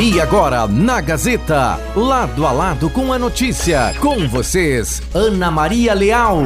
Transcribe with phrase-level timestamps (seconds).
[0.00, 6.38] E agora, na Gazeta, lado a lado com a notícia, com vocês, Ana Maria Leal.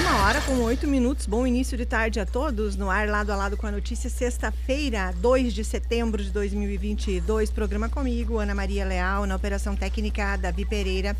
[0.00, 3.36] Uma hora com oito minutos, bom início de tarde a todos, no ar lado a
[3.36, 9.26] lado com a notícia, sexta-feira, 2 de setembro de 2022, programa comigo, Ana Maria Leal,
[9.26, 11.14] na Operação Técnica, Davi Pereira,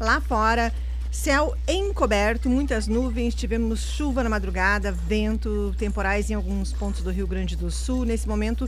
[0.00, 0.72] lá fora,
[1.12, 7.26] Céu encoberto, muitas nuvens, tivemos chuva na madrugada, vento, temporais em alguns pontos do Rio
[7.26, 8.06] Grande do Sul.
[8.06, 8.66] Nesse momento,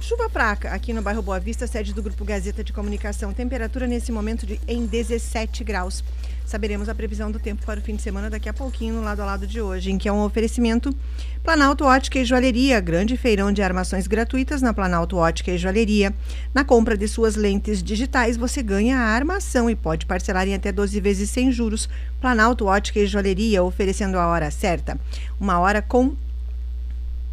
[0.00, 3.32] Chuva fraca aqui no bairro Boa Vista, sede do Grupo Gazeta de Comunicação.
[3.32, 6.04] Temperatura nesse momento de em 17 graus.
[6.44, 9.20] Saberemos a previsão do tempo para o fim de semana daqui a pouquinho, no lado
[9.20, 10.94] a lado de hoje, em que é um oferecimento
[11.42, 16.14] Planalto Ótica e Joalheria, grande feirão de armações gratuitas na Planalto Ótica e Joalheria.
[16.54, 20.70] Na compra de suas lentes digitais, você ganha a armação e pode parcelar em até
[20.70, 21.88] 12 vezes sem juros.
[22.20, 24.96] Planalto Ótica e Joalheria, oferecendo a hora certa.
[25.40, 26.14] Uma hora com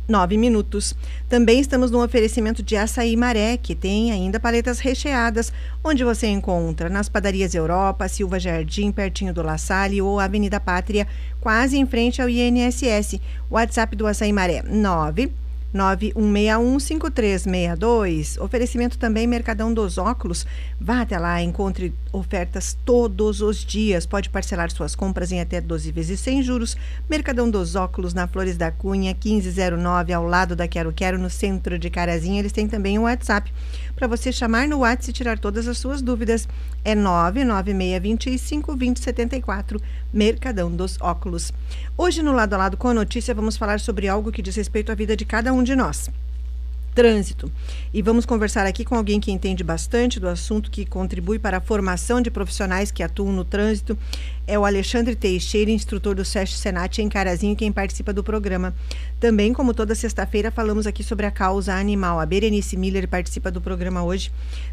[0.07, 0.95] 9 minutos.
[1.29, 5.51] Também estamos no oferecimento de açaí maré, que tem ainda paletas recheadas,
[5.83, 11.07] onde você encontra nas padarias Europa, Silva Jardim, pertinho do La Salle ou Avenida Pátria,
[11.39, 13.19] quase em frente ao INSS.
[13.49, 15.42] WhatsApp do açaí maré 9
[15.73, 18.39] 91615362.
[18.39, 20.45] Oferecimento também Mercadão dos Óculos.
[20.79, 24.05] Vá até lá, encontre ofertas todos os dias.
[24.05, 26.77] Pode parcelar suas compras em até 12 vezes sem juros.
[27.09, 31.79] Mercadão dos Óculos na Flores da Cunha, 1509, ao lado da Quero Quero, no centro
[31.79, 32.39] de Carazinha.
[32.39, 33.49] Eles têm também um WhatsApp
[34.03, 36.45] para você chamar no WhatsApp e tirar todas as suas dúvidas.
[36.83, 39.79] É 99625 2074,
[40.11, 41.53] Mercadão dos Óculos.
[41.97, 44.91] Hoje, no lado a lado com a notícia, vamos falar sobre algo que diz respeito
[44.91, 46.09] à vida de cada um de nós
[46.93, 47.51] trânsito.
[47.93, 51.61] E vamos conversar aqui com alguém que entende bastante do assunto, que contribui para a
[51.61, 53.97] formação de profissionais que atuam no trânsito.
[54.45, 58.73] É o Alexandre Teixeira, instrutor do SESC Senat em Carazinho, quem participa do programa.
[59.19, 62.19] Também, como toda sexta-feira, falamos aqui sobre a causa animal.
[62.19, 64.31] A Berenice Miller participa do programa hoje,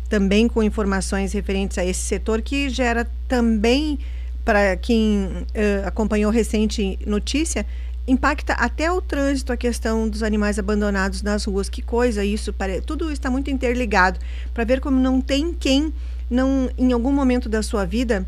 [0.08, 3.98] também com informações referentes a esse setor que gera também,
[4.44, 7.64] para quem uh, acompanhou recente notícia,
[8.06, 11.68] impacta até o trânsito, a questão dos animais abandonados nas ruas.
[11.68, 12.80] Que coisa isso, pare...
[12.80, 14.18] tudo está muito interligado
[14.52, 15.92] para ver como não tem quem
[16.30, 18.24] não em algum momento da sua vida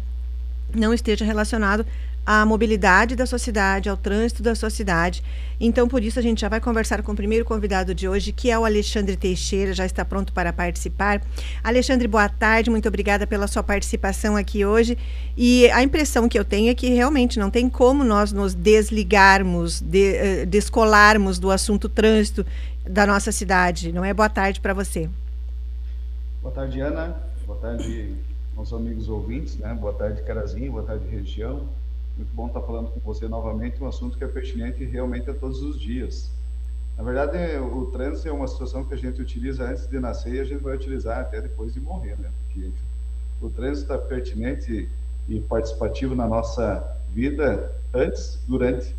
[0.74, 1.86] não esteja relacionado
[2.24, 5.22] à mobilidade da sua cidade, ao trânsito da sua cidade.
[5.60, 8.50] Então, por isso, a gente já vai conversar com o primeiro convidado de hoje, que
[8.50, 11.22] é o Alexandre Teixeira, já está pronto para participar.
[11.62, 14.96] Alexandre, boa tarde, muito obrigada pela sua participação aqui hoje.
[15.36, 19.80] E a impressão que eu tenho é que realmente não tem como nós nos desligarmos,
[19.80, 22.44] de, uh, descolarmos do assunto trânsito
[22.84, 24.12] da nossa cidade, não é?
[24.12, 25.08] Boa tarde para você.
[26.40, 27.16] Boa tarde, Ana.
[27.46, 28.14] Boa tarde,
[28.56, 29.72] nossos amigos ouvintes, né?
[29.74, 30.72] Boa tarde, Carazinho.
[30.72, 31.68] Boa tarde, região.
[32.16, 35.62] Muito bom estar falando com você novamente, um assunto que é pertinente realmente a todos
[35.62, 36.30] os dias.
[36.96, 40.40] Na verdade, o trânsito é uma situação que a gente utiliza antes de nascer e
[40.40, 42.30] a gente vai utilizar até depois de morrer, né?
[42.44, 42.70] Porque
[43.40, 44.88] o trânsito está pertinente
[45.26, 48.94] e participativo na nossa vida antes, durante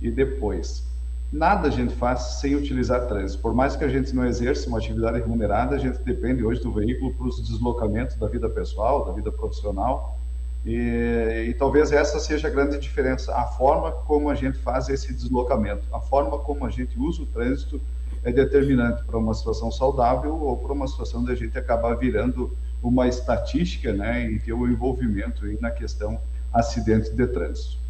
[0.00, 0.86] e depois.
[1.32, 3.42] Nada a gente faz sem utilizar trânsito.
[3.42, 6.72] Por mais que a gente não exerça uma atividade remunerada, a gente depende hoje do
[6.72, 10.21] veículo para os deslocamentos da vida pessoal, da vida profissional
[10.64, 15.12] e, e, talvez essa seja a grande diferença, a forma como a gente faz esse
[15.12, 17.80] deslocamento, a forma como a gente usa o trânsito
[18.22, 23.08] é determinante para uma situação saudável ou para uma situação da gente acabar virando uma
[23.08, 26.20] estatística, né, e ter o um envolvimento aí na questão
[26.52, 27.82] acidentes de trânsito.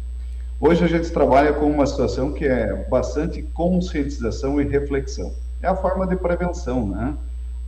[0.59, 5.33] Hoje a gente trabalha com uma situação que é bastante conscientização e reflexão.
[5.61, 7.15] É a forma de prevenção, né?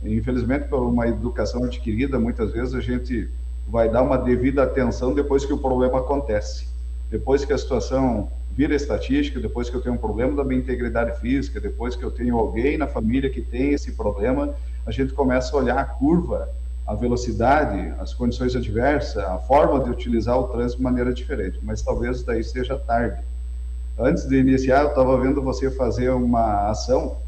[0.02, 3.28] Infelizmente, por uma educação adquirida, muitas vezes a gente
[3.66, 6.68] vai dar uma devida atenção depois que o problema acontece.
[7.10, 11.20] Depois que a situação vira estatística, depois que eu tenho um problema da minha integridade
[11.20, 14.54] física, depois que eu tenho alguém na família que tem esse problema,
[14.86, 16.48] a gente começa a olhar a curva,
[16.86, 21.58] a velocidade, as condições adversas, a forma de utilizar o trânsito de maneira diferente.
[21.62, 23.22] Mas talvez daí seja tarde.
[23.98, 27.18] Antes de iniciar, eu estava vendo você fazer uma ação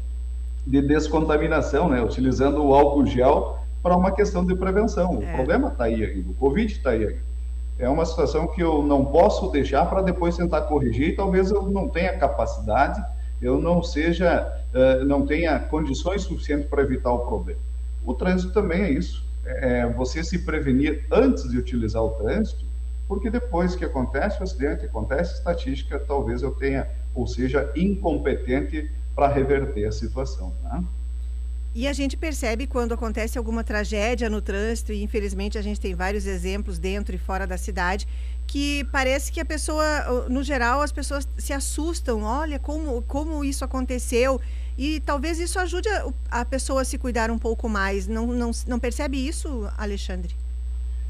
[0.65, 2.01] de descontaminação, né?
[2.01, 5.21] utilizando o álcool gel para uma questão de prevenção.
[5.21, 5.31] É.
[5.31, 7.29] O problema está aí ainda, o Covid está aí ainda.
[7.77, 11.87] É uma situação que eu não posso deixar para depois tentar corrigir, talvez eu não
[11.87, 13.01] tenha capacidade,
[13.41, 17.61] eu não seja, uh, não tenha condições suficientes para evitar o problema.
[18.03, 19.25] O trânsito também é isso.
[19.45, 22.65] É, é você se prevenir antes de utilizar o trânsito,
[23.07, 26.85] porque depois que acontece o acidente, acontece a estatística, talvez eu tenha,
[27.15, 30.53] ou seja, incompetente para reverter a situação.
[30.63, 30.83] Né?
[31.73, 35.93] E a gente percebe quando acontece alguma tragédia no trânsito, e infelizmente a gente tem
[35.93, 38.07] vários exemplos dentro e fora da cidade,
[38.47, 43.63] que parece que a pessoa, no geral, as pessoas se assustam, olha como, como isso
[43.63, 44.41] aconteceu.
[44.75, 48.07] E talvez isso ajude a, a pessoa a se cuidar um pouco mais.
[48.07, 50.33] Não, não, não percebe isso, Alexandre?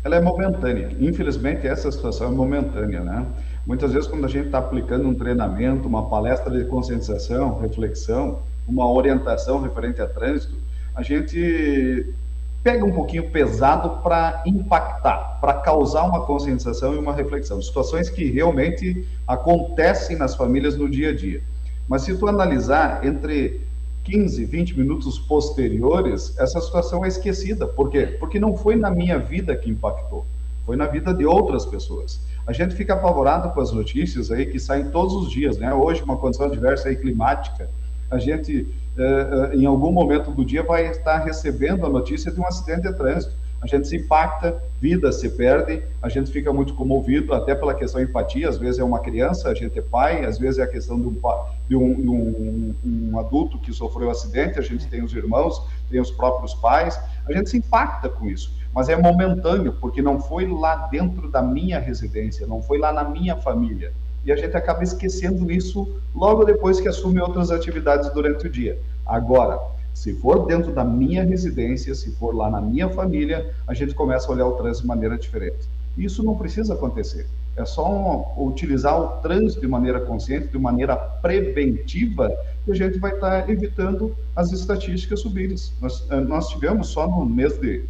[0.03, 0.95] Ela é momentânea.
[0.99, 3.25] Infelizmente, essa situação é momentânea, né?
[3.65, 8.89] Muitas vezes, quando a gente está aplicando um treinamento, uma palestra de conscientização, reflexão, uma
[8.91, 10.55] orientação referente a trânsito,
[10.95, 12.13] a gente
[12.63, 17.61] pega um pouquinho pesado para impactar, para causar uma conscientização e uma reflexão.
[17.61, 21.41] Situações que realmente acontecem nas famílias no dia a dia.
[21.87, 23.61] Mas se tu analisar entre
[24.03, 27.65] 15, 20 minutos posteriores, essa situação é esquecida.
[27.67, 28.17] Por quê?
[28.19, 30.25] Porque não foi na minha vida que impactou,
[30.65, 32.19] foi na vida de outras pessoas.
[32.45, 35.73] A gente fica apavorado com as notícias aí que saem todos os dias, né?
[35.73, 37.69] Hoje, uma condição adversa aí climática,
[38.09, 38.67] a gente,
[38.97, 42.81] eh, eh, em algum momento do dia, vai estar recebendo a notícia de um acidente
[42.81, 43.33] de trânsito.
[43.61, 48.01] A gente se impacta, vidas se perdem, a gente fica muito comovido, até pela questão
[48.01, 50.67] de empatia, às vezes é uma criança, a gente é pai, às vezes é a
[50.67, 51.21] questão de um,
[51.67, 55.61] de um, de um, um adulto que sofreu um acidente, a gente tem os irmãos,
[55.91, 56.97] tem os próprios pais,
[57.27, 61.41] a gente se impacta com isso, mas é momentâneo, porque não foi lá dentro da
[61.41, 63.91] minha residência, não foi lá na minha família,
[64.25, 68.77] e a gente acaba esquecendo isso logo depois que assume outras atividades durante o dia.
[69.05, 69.59] Agora,
[69.93, 74.27] se for dentro da minha residência, se for lá na minha família, a gente começa
[74.27, 75.67] a olhar o trânsito de maneira diferente.
[75.97, 77.27] Isso não precisa acontecer.
[77.57, 77.91] É só
[78.37, 82.31] um, utilizar o trânsito de maneira consciente, de maneira preventiva,
[82.63, 85.57] que a gente vai estar evitando as estatísticas subirem.
[85.81, 87.83] Nós, eh, nós tivemos só no mês de,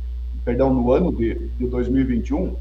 [0.44, 2.56] perdão, no ano de, de 2021,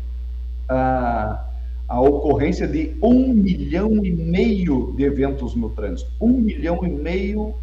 [0.69, 1.48] a,
[1.89, 6.11] a ocorrência de um milhão e meio de eventos no trânsito.
[6.21, 7.55] Um milhão e meio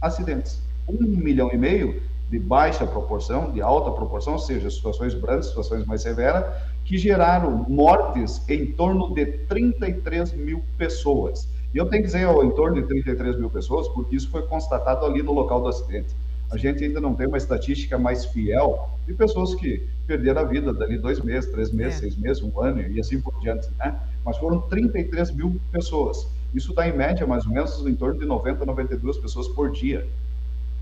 [0.00, 5.46] acidentes um milhão e meio de baixa proporção, de alta proporção, ou seja, situações brandas,
[5.46, 6.44] situações mais severas,
[6.84, 11.48] que geraram mortes em torno de 33 mil pessoas.
[11.72, 15.04] E eu tenho que dizer em torno de 33 mil pessoas, porque isso foi constatado
[15.04, 16.14] ali no local do acidente.
[16.54, 20.72] A gente ainda não tem uma estatística mais fiel de pessoas que perderam a vida
[20.72, 22.00] dali dois meses, três meses, é.
[22.00, 23.98] seis meses, um ano e assim por diante, né?
[24.24, 26.28] Mas foram 33 mil pessoas.
[26.54, 30.06] Isso dá, em média, mais ou menos, em torno de 90, 92 pessoas por dia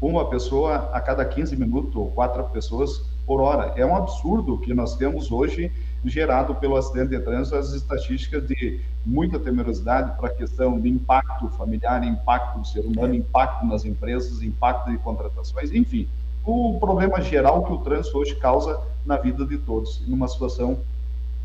[0.01, 3.73] uma pessoa a cada 15 minutos, ou quatro pessoas por hora.
[3.77, 5.73] É um absurdo que nós temos hoje
[6.05, 11.49] gerado pelo acidente de trânsito, as estatísticas de muita temerosidade para a questão de impacto
[11.49, 16.07] familiar, impacto do ser humano, impacto nas empresas, impacto de contratações, enfim,
[16.45, 20.81] o problema geral que o trânsito hoje causa na vida de todos, numa situação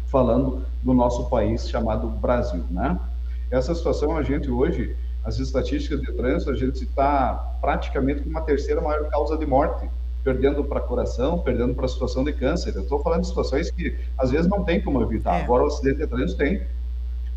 [0.07, 3.00] falando do nosso país chamado Brasil, né?
[3.50, 4.94] Essa situação a gente hoje
[5.24, 9.90] as estatísticas de trânsito, a gente está praticamente com uma terceira maior causa de morte,
[10.28, 12.76] perdendo para coração, perdendo para a situação de câncer.
[12.76, 15.40] Eu estou falando de situações que às vezes não tem como evitar.
[15.40, 15.44] É.
[15.44, 16.64] Agora o acidente de trânsito tem,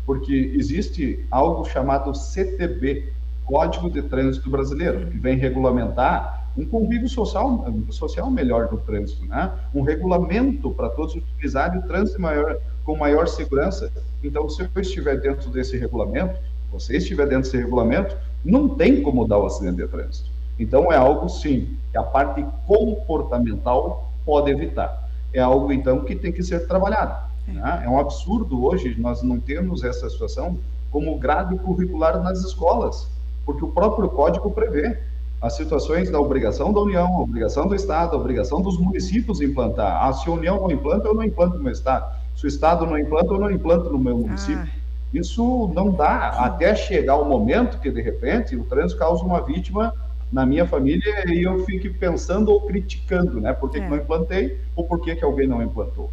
[0.05, 3.13] porque existe algo chamado CTB,
[3.45, 9.53] Código de Trânsito Brasileiro, que vem regulamentar um convívio social, social melhor no trânsito, né?
[9.73, 13.89] Um regulamento para todos utilizarem o trânsito maior, com maior segurança.
[14.21, 16.37] Então, se eu estiver dentro desse regulamento,
[16.69, 20.40] você estiver dentro desse regulamento, não tem como dar o acidente de trânsito.
[20.61, 25.09] Então, é algo, sim, que a parte comportamental pode evitar.
[25.33, 27.31] É algo, então, que tem que ser trabalhado.
[27.47, 27.51] É.
[27.53, 27.81] Né?
[27.85, 30.59] é um absurdo hoje nós não termos essa situação
[30.91, 33.09] como grade curricular nas escolas,
[33.45, 34.99] porque o próprio código prevê
[35.41, 40.05] as situações da obrigação da União, obrigação do Estado, obrigação dos municípios implantar.
[40.05, 42.15] Ah, se a União não implanta, eu não implanto no meu Estado.
[42.35, 44.69] Se o Estado não implanta, eu não implanto no meu município.
[44.71, 44.81] Ah.
[45.11, 49.93] Isso não dá até chegar o momento que, de repente, o trânsito causa uma vítima
[50.31, 53.51] na minha família e eu fique pensando ou criticando, né?
[53.53, 53.81] Por que, é.
[53.81, 56.09] que não implantei ou por que, que alguém não implantou.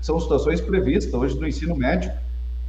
[0.00, 2.10] São situações previstas hoje no ensino médio,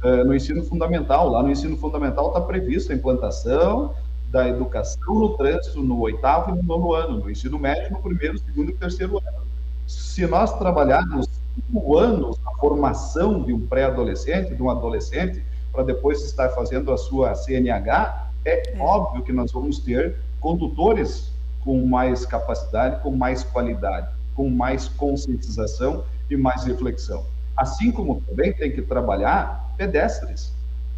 [0.04, 1.28] eh, no ensino fundamental.
[1.28, 3.94] Lá no ensino fundamental está prevista a implantação
[4.30, 8.38] da educação no trânsito no oitavo e no nono ano, no ensino médio no primeiro,
[8.38, 9.46] segundo e terceiro ano.
[9.86, 16.22] Se nós trabalharmos cinco anos a formação de um pré-adolescente, de um adolescente, para depois
[16.24, 21.32] estar fazendo a sua CNH, é, é óbvio que nós vamos ter condutores
[21.64, 27.24] com mais capacidade, com mais qualidade, com mais conscientização e mais reflexão.
[27.56, 30.52] Assim como também tem que trabalhar pedestres.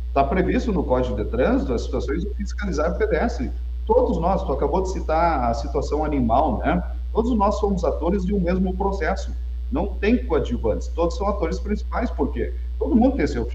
[0.09, 3.53] Está previsto no Código de Trânsito as situações de fiscalizar pedestre.
[3.87, 6.83] Todos nós, tu acabou de citar a situação animal, né?
[7.13, 9.31] Todos nós somos atores de um mesmo processo.
[9.71, 13.49] Não tem coadjuvantes, todos são atores principais, porque todo mundo tem seu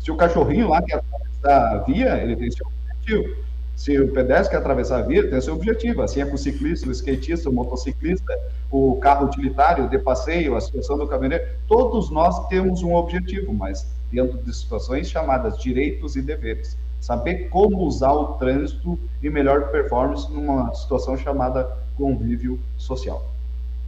[0.00, 3.46] se o cachorrinho lá quer atravessar a via, ele tem seu objetivo.
[3.76, 6.00] Se o pedestre quer atravessar a via, tem seu objetivo.
[6.00, 8.32] Assim é com o ciclista, o skatista, o motociclista,
[8.70, 11.44] o carro utilitário de passeio, a situação do caminhoneiro.
[11.68, 16.76] Todos nós temos um objetivo, mas dentro de situações chamadas direitos e deveres.
[16.98, 23.30] saber como usar o trânsito e melhor performance numa situação chamada convívio social.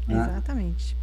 [0.07, 0.15] Né?
[0.15, 0.97] Exatamente.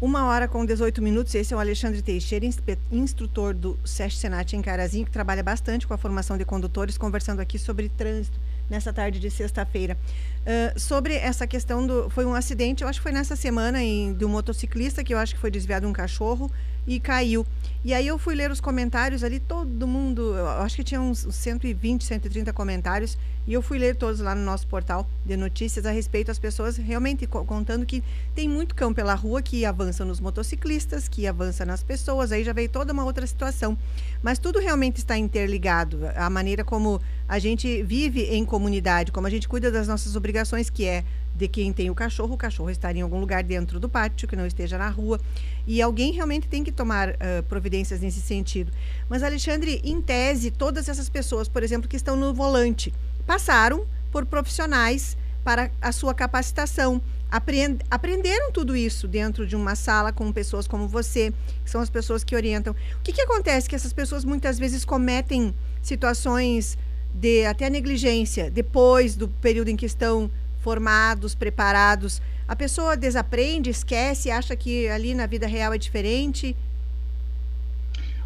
[0.00, 1.34] Uma hora com 18 minutos.
[1.34, 2.46] Esse é o Alexandre Teixeira,
[2.92, 7.40] instrutor do SESC Senat em Carazinho, que trabalha bastante com a formação de condutores, conversando
[7.40, 8.38] aqui sobre trânsito
[8.70, 9.98] nessa tarde de sexta-feira.
[10.42, 12.08] Uh, sobre essa questão do.
[12.10, 15.18] Foi um acidente, eu acho que foi nessa semana, em, de um motociclista que eu
[15.18, 16.48] acho que foi desviado um cachorro
[16.88, 17.46] e caiu.
[17.84, 22.02] E aí eu fui ler os comentários ali, todo mundo, acho que tinha uns 120,
[22.02, 23.16] 130 comentários,
[23.46, 26.76] e eu fui ler todos lá no nosso portal de notícias a respeito, as pessoas
[26.76, 28.02] realmente contando que
[28.34, 32.52] tem muito cão pela rua que avança nos motociclistas, que avança nas pessoas, aí já
[32.52, 33.78] veio toda uma outra situação.
[34.22, 39.30] Mas tudo realmente está interligado, a maneira como a gente vive em comunidade, como a
[39.30, 41.04] gente cuida das nossas obrigações, que é
[41.38, 44.34] de quem tem o cachorro, o cachorro estar em algum lugar dentro do pátio, que
[44.34, 45.20] não esteja na rua.
[45.66, 48.72] E alguém realmente tem que tomar uh, providências nesse sentido.
[49.08, 52.92] Mas, Alexandre, em tese, todas essas pessoas, por exemplo, que estão no volante,
[53.24, 57.00] passaram por profissionais para a sua capacitação.
[57.30, 61.88] Aprend aprenderam tudo isso dentro de uma sala com pessoas como você, que são as
[61.88, 62.72] pessoas que orientam.
[62.72, 63.68] O que, que acontece?
[63.68, 66.76] Que essas pessoas muitas vezes cometem situações
[67.14, 70.30] de até negligência depois do período em que estão
[70.60, 72.20] formados, preparados.
[72.46, 76.56] A pessoa desaprende, esquece, acha que ali na vida real é diferente.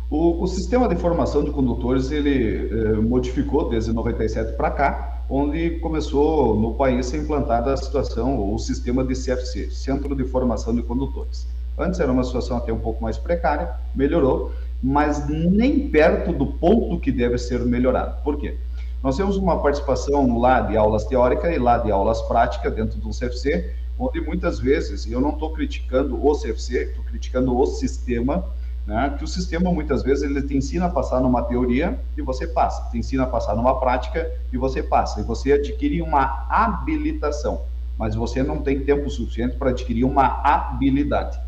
[0.08, 5.78] O, o sistema de formação de condutores ele eh, modificou desde 97 para cá, onde
[5.80, 10.74] começou no país a ser implantada a situação, o sistema de CFC, Centro de Formação
[10.74, 11.46] de Condutores.
[11.78, 17.00] Antes era uma situação até um pouco mais precária, melhorou, mas nem perto do ponto
[17.00, 18.22] que deve ser melhorado.
[18.22, 18.58] Por quê?
[19.02, 23.10] Nós temos uma participação lá de aulas teóricas e lá de aulas práticas dentro do
[23.10, 28.44] CFC, onde muitas vezes, eu não estou criticando o CFC, estou criticando o sistema,
[28.86, 32.46] né, que o sistema muitas vezes ele te ensina a passar numa teoria e você
[32.46, 37.62] passa, te ensina a passar numa prática e você passa, e você adquire uma habilitação,
[37.98, 41.40] mas você não tem tempo suficiente para adquirir uma habilidade.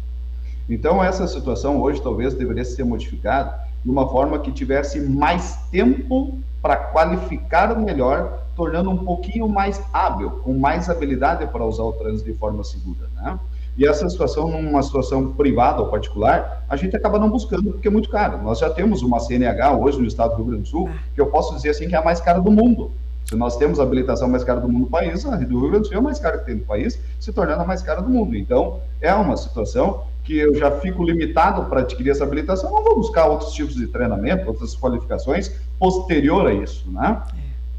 [0.68, 6.38] Então, essa situação hoje talvez deveria ser modificada de uma forma que tivesse mais tempo
[6.62, 12.32] para qualificar melhor, tornando um pouquinho mais hábil, com mais habilidade para usar o trânsito
[12.32, 13.38] de forma segura, né?
[13.76, 17.90] E essa situação, numa situação privada ou particular, a gente acaba não buscando porque é
[17.90, 18.40] muito caro.
[18.40, 21.26] Nós já temos uma CNH hoje no estado do Rio Grande do Sul, que eu
[21.26, 22.92] posso dizer assim que é a mais cara do mundo.
[23.24, 25.80] Se nós temos a habilitação mais cara do mundo no país, a do Rio Grande
[25.80, 28.00] do Sul é a mais cara que tem no país, se tornando a mais cara
[28.00, 28.36] do mundo.
[28.36, 32.96] Então, é uma situação que eu já fico limitado para adquirir essa habilitação, não vou
[32.96, 37.22] buscar outros tipos de treinamento, outras qualificações posterior a isso, né?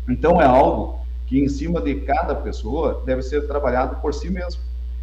[0.07, 0.11] É.
[0.13, 4.61] Então é algo que em cima de cada pessoa deve ser trabalhado por si mesmo,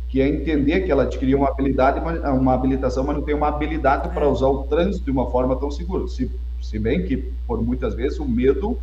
[0.08, 4.08] que é entender que ela adquiriu uma habilidade, uma habilitação, mas não tem uma habilidade
[4.10, 4.28] para é.
[4.28, 6.06] usar o trânsito de uma forma tão segura.
[6.06, 6.30] Se,
[6.60, 8.78] se bem que por muitas vezes o medo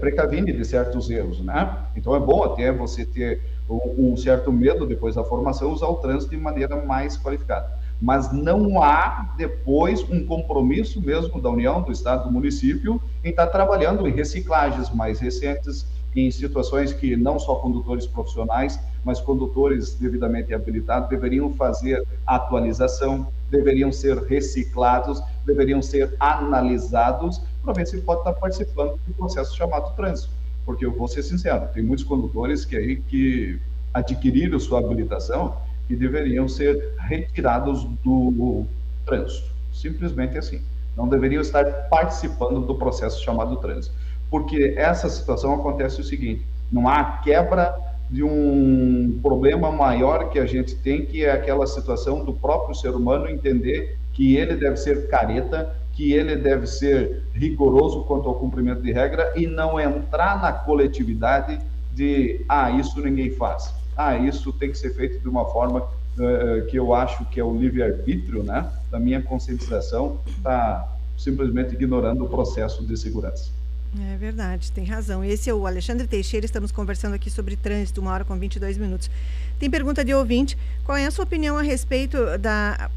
[0.00, 1.76] precavine de certos erros, né?
[1.96, 3.40] Então é bom até você ter
[3.70, 7.78] um certo medo depois da formação, usar o trânsito de maneira mais qualificada.
[8.00, 13.46] Mas não há depois um compromisso mesmo da União, do Estado, do município em estar
[13.48, 15.86] trabalhando em reciclagens mais recentes,
[16.16, 23.92] em situações que não só condutores profissionais, mas condutores devidamente habilitados deveriam fazer atualização, deveriam
[23.92, 30.39] ser reciclados, deveriam ser analisados para ver se pode estar participando do processo chamado trânsito
[30.70, 33.58] porque eu vou ser sincero, tem muitos condutores que aí que
[33.92, 35.56] adquiriram sua habilitação
[35.88, 38.64] e deveriam ser retirados do
[39.04, 40.62] trânsito, simplesmente assim.
[40.96, 43.92] Não deveriam estar participando do processo chamado trânsito,
[44.30, 47.76] porque essa situação acontece o seguinte: não há quebra
[48.08, 52.90] de um problema maior que a gente tem, que é aquela situação do próprio ser
[52.90, 58.80] humano entender que ele deve ser careta que ele deve ser rigoroso quanto ao cumprimento
[58.80, 61.60] de regra e não entrar na coletividade
[61.92, 63.74] de, ah, isso ninguém faz.
[63.94, 67.44] Ah, isso tem que ser feito de uma forma uh, que eu acho que é
[67.44, 70.88] o livre-arbítrio, né, da minha conscientização, está
[71.18, 73.50] simplesmente ignorando o processo de segurança.
[74.14, 75.22] É verdade, tem razão.
[75.22, 79.10] Esse é o Alexandre Teixeira, estamos conversando aqui sobre trânsito, uma hora com 22 minutos.
[79.58, 82.88] Tem pergunta de ouvinte, qual é a sua opinião a respeito da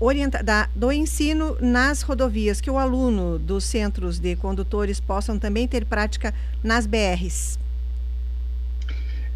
[0.00, 5.68] orienta da, do ensino nas rodovias, que o aluno dos centros de condutores possam também
[5.68, 6.32] ter prática
[6.64, 7.58] nas BRs?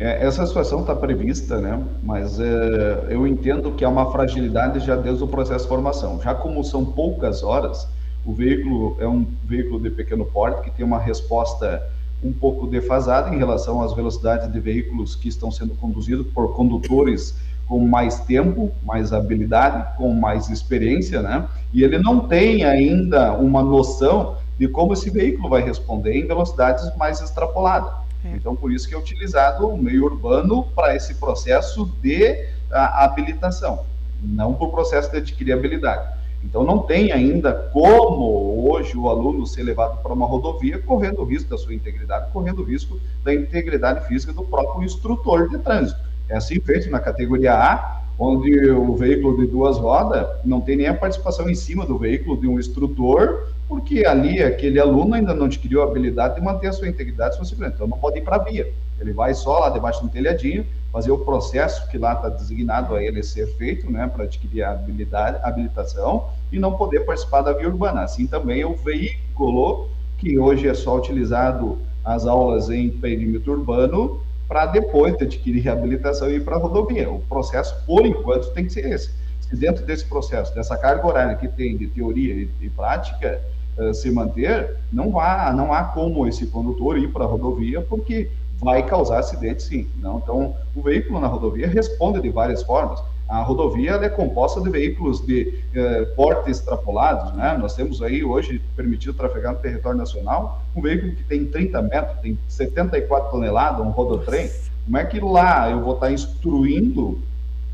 [0.00, 1.80] É, essa situação está prevista, né?
[2.02, 6.20] mas é, eu entendo que há uma fragilidade já desde o processo de formação.
[6.20, 7.86] Já como são poucas horas,
[8.24, 11.80] o veículo é um veículo de pequeno porte que tem uma resposta
[12.22, 17.36] um pouco defasada em relação às velocidades de veículos que estão sendo conduzidos por condutores
[17.66, 21.46] com mais tempo, mais habilidade, com mais experiência, né?
[21.72, 26.94] E ele não tem ainda uma noção de como esse veículo vai responder em velocidades
[26.96, 27.92] mais extrapoladas.
[28.24, 28.36] É.
[28.36, 33.80] Então, por isso que é utilizado o meio urbano para esse processo de a, habilitação,
[34.22, 36.14] não para o processo de adquirir habilidade.
[36.42, 41.24] Então, não tem ainda como hoje o aluno ser levado para uma rodovia correndo o
[41.24, 46.00] risco da sua integridade, correndo o risco da integridade física do próprio instrutor de trânsito.
[46.28, 50.86] É assim feito na categoria A, onde o veículo de duas rodas não tem nem
[50.86, 55.46] a participação em cima do veículo de um instrutor, porque ali aquele aluno ainda não
[55.46, 58.38] adquiriu a habilidade de manter a sua integridade sua então não pode ir para a
[58.38, 58.72] via.
[59.00, 63.02] Ele vai só lá debaixo do telhadinho, fazer o processo que lá está designado a
[63.02, 67.68] ele ser feito, né, para adquirir a habilidade, habilitação e não poder participar da via
[67.68, 68.02] urbana.
[68.02, 69.88] Assim também é o veículo
[70.18, 76.28] que hoje é só utilizado as aulas em perímetro urbano para depois de adquirir reabilitação
[76.30, 77.10] e ir para a rodovia.
[77.10, 79.10] O processo, por enquanto, tem que ser esse.
[79.40, 83.40] Se dentro desse processo, dessa carga horária que tem de teoria e, e prática,
[83.78, 88.30] uh, se manter, não há, não há como esse condutor ir para a rodovia, porque
[88.58, 89.88] vai causar acidente sim.
[89.96, 90.18] Não?
[90.18, 93.02] Então, o veículo na rodovia responde de várias formas.
[93.28, 97.56] A rodovia é composta de veículos de eh, porte extrapolados, né?
[97.58, 102.18] Nós temos aí hoje permitido trafegar no território nacional um veículo que tem 30 metros,
[102.20, 104.50] tem 74 toneladas, um rodotrem.
[104.84, 107.18] Como é que lá eu vou estar instruindo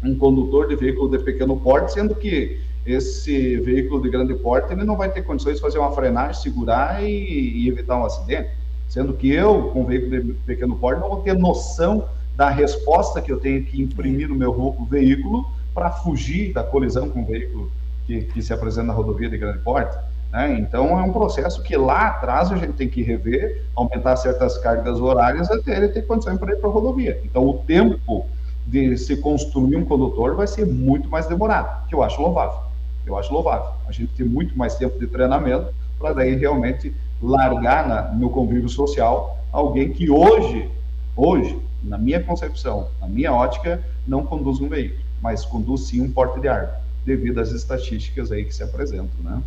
[0.04, 4.85] um condutor de veículo de pequeno porte, sendo que esse veículo de grande porte ele
[4.85, 8.50] não vai ter condições de fazer uma frenagem, segurar e, e evitar um acidente?
[8.88, 12.04] Sendo que eu, com veículo de pequeno porte, não vou ter noção
[12.40, 17.20] da resposta que eu tenho que imprimir no meu veículo para fugir da colisão com
[17.20, 17.70] o veículo
[18.06, 19.94] que, que se apresenta na rodovia de grande porte.
[20.32, 20.59] Né?
[20.59, 24.99] Então, é um processo que lá atrás a gente tem que rever, aumentar certas cargas
[24.99, 27.20] horárias até ele ter condição para ir para a rodovia.
[27.26, 28.25] Então, o tempo
[28.66, 32.59] de se construir um condutor vai ser muito mais demorado, que eu acho louvável.
[33.04, 33.68] Eu acho louvável.
[33.87, 38.70] A gente tem muito mais tempo de treinamento para daí realmente largar na, no convívio
[38.70, 40.70] social alguém que hoje,
[41.14, 46.10] hoje, na minha concepção, na minha ótica, não conduz um veículo, mas conduz sim um
[46.10, 49.43] porte de arma, devido às estatísticas aí que se apresentam, né?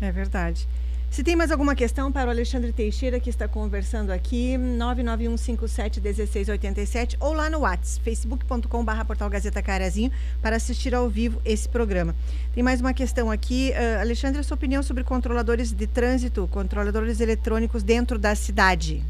[0.00, 0.68] É verdade.
[1.10, 7.32] Se tem mais alguma questão para o Alexandre Teixeira, que está conversando aqui, 991571687, ou
[7.32, 10.12] lá no WhatsApp, facebook.com.br portal Gazeta Carazinho,
[10.42, 12.14] para assistir ao vivo esse programa.
[12.54, 13.72] Tem mais uma questão aqui.
[13.72, 19.02] Uh, Alexandre, a sua opinião sobre controladores de trânsito, controladores eletrônicos dentro da cidade?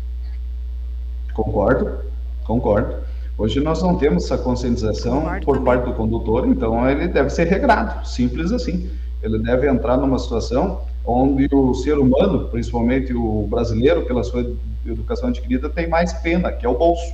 [1.35, 2.15] Concordo.
[2.47, 2.97] Concordo.
[3.37, 5.65] Hoje nós não temos essa conscientização Concordo por também.
[5.65, 8.89] parte do condutor, então ele deve ser regrado, simples assim.
[9.23, 14.47] Ele deve entrar numa situação onde o ser humano, principalmente o brasileiro, pela sua
[14.87, 17.13] educação adquirida, tem mais pena, que é o bolso.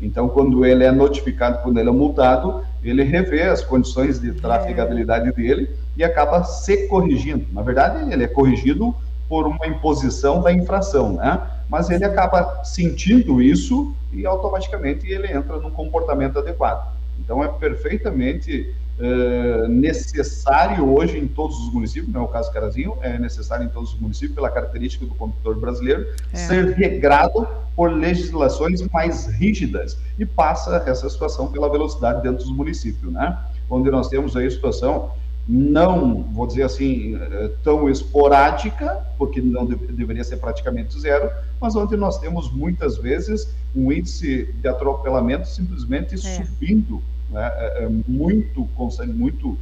[0.00, 5.28] Então, quando ele é notificado, quando ele é multado, ele revê as condições de trafegabilidade
[5.28, 5.32] é.
[5.32, 7.46] dele e acaba se corrigindo.
[7.52, 8.94] Na verdade, ele é corrigido
[9.28, 11.40] por uma imposição da infração, né?
[11.72, 16.92] Mas ele acaba sentindo isso e automaticamente ele entra num comportamento adequado.
[17.18, 22.98] Então é perfeitamente uh, necessário hoje em todos os municípios, não é o caso Carazinho,
[23.00, 26.36] é necessário em todos os municípios, pela característica do condutor brasileiro, é.
[26.36, 33.10] ser regrado por legislações mais rígidas e passa essa situação pela velocidade dentro dos municípios,
[33.10, 33.38] né?
[33.70, 35.10] Onde nós temos aí a situação
[35.54, 41.94] não, vou dizer assim, eh, tão esporádica, porque não deveria ser praticamente zero, mas onde
[41.94, 46.18] nós temos muitas vezes um índice de atropelamento simplesmente é.
[46.18, 48.66] subindo né, é, é muito,
[49.14, 49.58] muito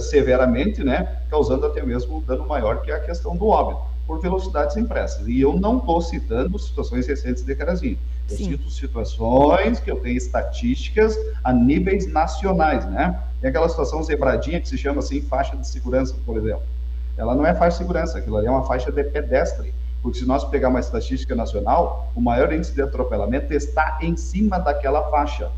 [0.00, 5.28] severamente, né, causando até mesmo dano maior, que a questão do óbito, por velocidades impressas.
[5.28, 7.98] E eu não estou citando situações recentes de Carazinho.
[8.30, 8.44] Eu Sim.
[8.52, 13.20] cito situações que eu tenho estatísticas a níveis nacionais, né?
[13.40, 16.62] Tem aquela situação zebradinha que se chama assim faixa de segurança, por exemplo.
[17.16, 19.72] Ela não é faixa de segurança, aquilo ali é uma faixa de pedestre.
[20.02, 24.58] Porque se nós pegar uma estatística nacional, o maior índice de atropelamento está em cima
[24.58, 25.50] daquela faixa,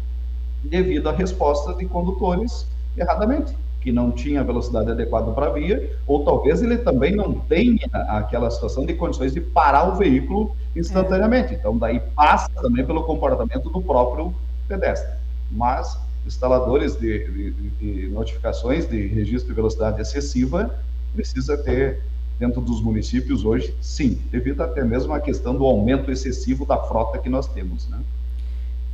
[0.64, 6.24] devido à resposta de condutores erradamente, que não tinha velocidade adequada para a via, ou
[6.24, 11.54] talvez ele também não tenha aquela situação de condições de parar o veículo instantaneamente.
[11.54, 14.34] Então, daí passa também pelo comportamento do próprio
[14.66, 15.12] pedestre.
[15.50, 20.74] Mas instaladores de, de, de, notificações de registro de velocidade excessiva
[21.14, 22.02] precisa ter
[22.38, 27.18] dentro dos municípios hoje, sim, devido até mesmo à questão do aumento excessivo da frota
[27.18, 27.98] que nós temos, né?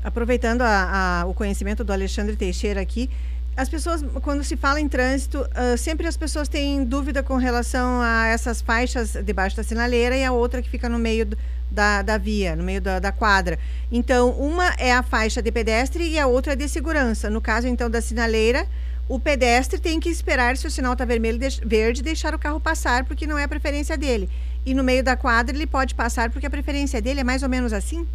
[0.02, 3.10] Aproveitando a, a, o conhecimento do Alexandre Teixeira aqui,
[3.56, 8.00] as pessoas, quando se fala em trânsito, uh, sempre as pessoas têm dúvida com relação
[8.02, 11.28] a essas faixas debaixo da sinaleira e a outra que fica no meio
[11.70, 13.58] da, da via, no meio da, da, quadra.
[13.92, 17.30] Então, uma é a faixa de pedestre e a outra é de segurança.
[17.30, 18.66] No caso, então, da sinaleira,
[19.08, 22.58] o pedestre tem que esperar se o sinal está vermelho, de, verde, deixar o carro
[22.58, 24.28] passar, porque não é a preferência dele.
[24.66, 27.48] e no meio da quadra ele pode passar porque a preferência dele é mais ou
[27.48, 28.06] menos assim?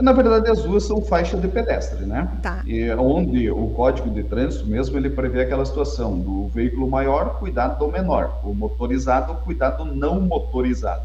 [0.00, 2.28] Na verdade, as duas são faixa de pedestre, né?
[2.42, 2.62] Tá.
[2.66, 7.78] E onde o código de trânsito mesmo ele prevê aquela situação do veículo maior, cuidado
[7.78, 11.02] do menor, o motorizado, cuidado não motorizado.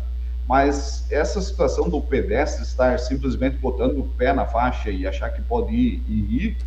[0.47, 5.41] Mas essa situação do pedestre estar simplesmente botando o pé na faixa e achar que
[5.43, 6.58] pode ir e ir,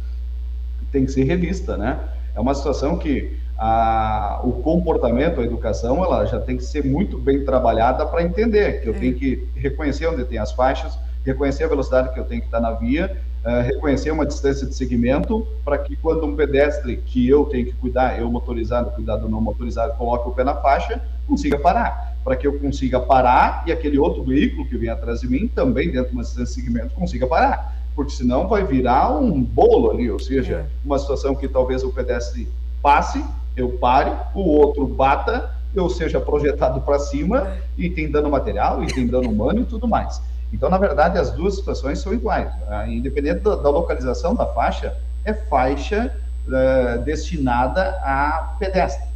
[0.93, 1.99] tem que ser revista, né?
[2.37, 7.19] É uma situação que a, o comportamento, a educação, ela já tem que ser muito
[7.19, 8.99] bem trabalhada para entender que eu é.
[8.99, 12.61] tenho que reconhecer onde tem as faixas, reconhecer a velocidade que eu tenho que estar
[12.61, 17.45] na via, uh, reconhecer uma distância de segmento, para que quando um pedestre que eu
[17.45, 22.13] tenho que cuidar, eu motorizado, cuidado não motorizado, coloque o pé na faixa, consiga parar.
[22.25, 25.91] Para que eu consiga parar e aquele outro veículo que vem atrás de mim, também
[25.91, 27.77] dentro de uma distância de segmento, consiga parar.
[27.95, 30.67] Porque senão vai virar um bolo ali, ou seja, é.
[30.85, 32.49] uma situação que talvez o pedestre
[32.81, 33.25] passe,
[33.57, 37.63] eu pare, o outro bata, eu seja projetado para cima é.
[37.77, 40.21] e tem dano material, e tem dano humano e tudo mais.
[40.53, 42.53] Então, na verdade, as duas situações são iguais.
[42.69, 42.93] Né?
[42.93, 46.15] Independente da, da, localização da faixa, é faixa
[46.51, 49.09] é, destinada a pedestre.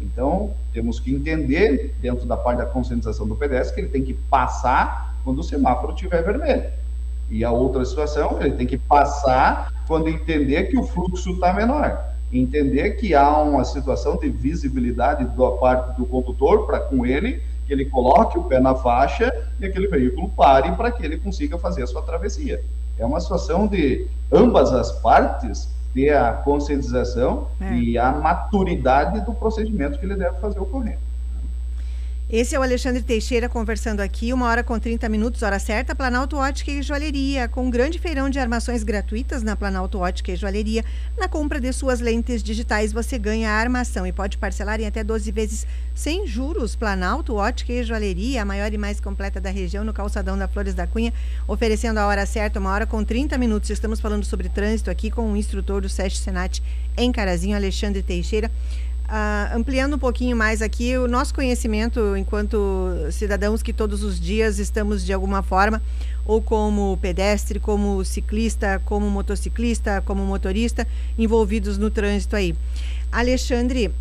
[0.00, 4.14] Então, temos que entender, dentro da parte da conscientização do pedestre, que ele tem que
[4.14, 6.70] passar quando o semáforo estiver vermelho.
[7.30, 12.12] E a outra situação, ele tem que passar quando entender que o fluxo está menor.
[12.32, 17.72] Entender que há uma situação de visibilidade da parte do condutor para com ele que
[17.72, 21.82] ele coloque o pé na faixa e aquele veículo pare para que ele consiga fazer
[21.82, 22.62] a sua travessia.
[22.98, 27.74] É uma situação de ambas as partes ter a conscientização é.
[27.74, 30.98] e a maturidade do procedimento que ele deve fazer ocorrer.
[32.28, 36.38] Esse é o Alexandre Teixeira conversando aqui, uma hora com 30 minutos, hora certa, Planalto
[36.38, 40.82] Ótica e Joalheria, com um grande feirão de armações gratuitas na Planalto Ótica e Joalheria.
[41.18, 45.04] Na compra de suas lentes digitais, você ganha a armação e pode parcelar em até
[45.04, 46.74] 12 vezes sem juros.
[46.74, 50.72] Planalto Ótica e Joalheria, a maior e mais completa da região, no calçadão da Flores
[50.72, 51.12] da Cunha,
[51.46, 53.68] oferecendo a hora certa, uma hora com 30 minutos.
[53.68, 56.62] Estamos falando sobre trânsito aqui com o instrutor do SESC Senat
[56.96, 58.50] em Carazinho, Alexandre Teixeira.
[59.14, 64.58] Uh, ampliando um pouquinho mais aqui, o nosso conhecimento enquanto cidadãos que todos os dias
[64.58, 65.80] estamos de alguma forma,
[66.26, 70.84] ou como pedestre, como ciclista, como motociclista, como motorista,
[71.16, 72.56] envolvidos no trânsito aí.
[73.12, 73.92] Alexandre,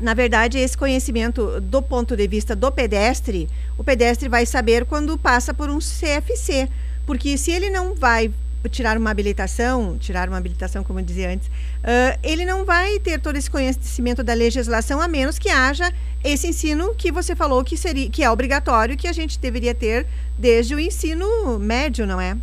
[0.00, 5.18] na verdade, esse conhecimento do ponto de vista do pedestre, o pedestre vai saber quando
[5.18, 6.68] passa por um CFC,
[7.04, 8.32] porque se ele não vai
[8.70, 13.20] tirar uma habilitação, tirar uma habilitação, como eu dizia antes, uh, ele não vai ter
[13.20, 15.92] todo esse conhecimento da legislação, a menos que haja
[16.24, 20.06] esse ensino que você falou que, seria, que é obrigatório, que a gente deveria ter
[20.38, 22.36] desde o ensino médio, não é?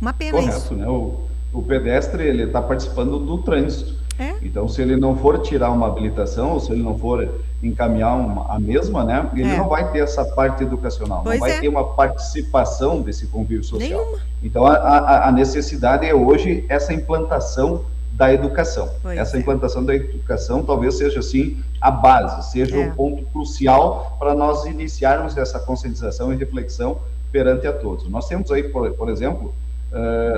[0.00, 0.74] Uma pena Correto, isso.
[0.74, 0.86] Né?
[0.86, 1.20] O,
[1.52, 4.03] o pedestre ele está participando do trânsito.
[4.18, 4.34] É?
[4.42, 7.28] Então, se ele não for tirar uma habilitação, ou se ele não for
[7.62, 9.56] encaminhar uma, a mesma, né, ele é.
[9.56, 11.60] não vai ter essa parte educacional, pois não vai é.
[11.60, 14.00] ter uma participação desse convívio social.
[14.00, 14.18] Nenhuma.
[14.42, 18.88] Então, a, a, a, necessidade é hoje essa implantação da educação.
[19.02, 19.40] Pois essa é.
[19.40, 22.90] implantação da educação talvez seja, assim, a base, seja o um é.
[22.90, 26.98] ponto crucial para nós iniciarmos essa conscientização e reflexão
[27.32, 28.08] perante a todos.
[28.08, 29.52] Nós temos aí, por, por exemplo,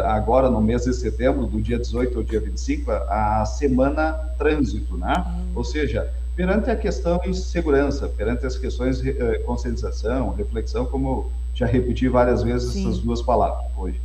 [0.04, 5.14] agora no mês de setembro, do dia 18 ao dia 25, a, Semana Trânsito, né?
[5.26, 5.52] Uhum.
[5.54, 11.30] Ou seja, perante a questão de segurança, perante as questões de uh, conscientização, reflexão, como
[11.54, 12.86] já repeti várias vezes Sim.
[12.86, 13.98] essas duas palavras hoje.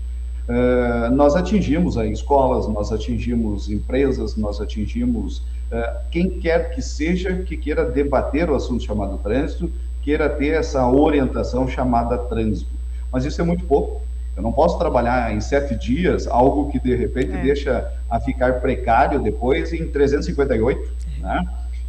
[0.47, 7.35] Uh, nós atingimos aí escolas, nós atingimos empresas, nós atingimos uh, quem quer que seja
[7.43, 9.69] que queira debater o assunto chamado trânsito,
[10.01, 12.71] queira ter essa orientação chamada trânsito.
[13.11, 14.01] Mas isso é muito pouco.
[14.35, 17.41] Eu não posso trabalhar em sete dias algo que de repente é.
[17.41, 21.21] deixa a ficar precário depois em 358, é.
[21.21, 21.45] né?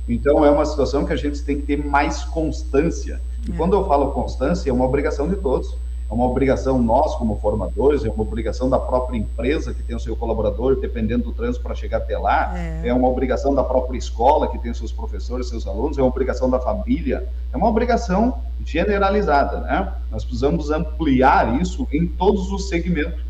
[0.08, 3.20] Então é uma situação que a gente tem que ter mais constância.
[3.46, 3.56] E é.
[3.56, 5.76] quando eu falo constância, é uma obrigação de todos.
[6.12, 9.98] É uma obrigação nós como formadores, é uma obrigação da própria empresa que tem o
[9.98, 12.88] seu colaborador dependendo do trânsito para chegar até lá, é.
[12.88, 16.50] é uma obrigação da própria escola que tem seus professores, seus alunos, é uma obrigação
[16.50, 19.90] da família, é uma obrigação generalizada, né?
[20.10, 23.24] Nós precisamos ampliar isso em todos os segmentos.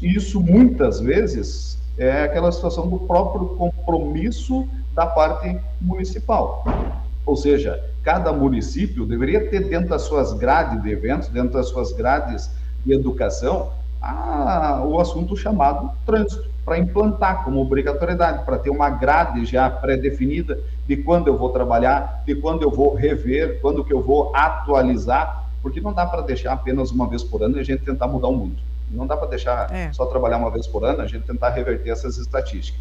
[0.00, 6.62] Isso muitas vezes é aquela situação do próprio compromisso da parte municipal.
[7.26, 11.92] Ou seja, cada município deveria ter dentro das suas grades de eventos, dentro das suas
[11.92, 12.50] grades
[12.84, 19.44] de educação, a, o assunto chamado trânsito, para implantar como obrigatoriedade, para ter uma grade
[19.44, 24.02] já pré-definida de quando eu vou trabalhar, de quando eu vou rever, quando que eu
[24.02, 27.82] vou atualizar, porque não dá para deixar apenas uma vez por ano e a gente
[27.82, 28.56] tentar mudar o mundo.
[28.90, 29.92] Não dá para deixar é.
[29.92, 32.80] só trabalhar uma vez por ano, a gente tentar reverter essas estatísticas.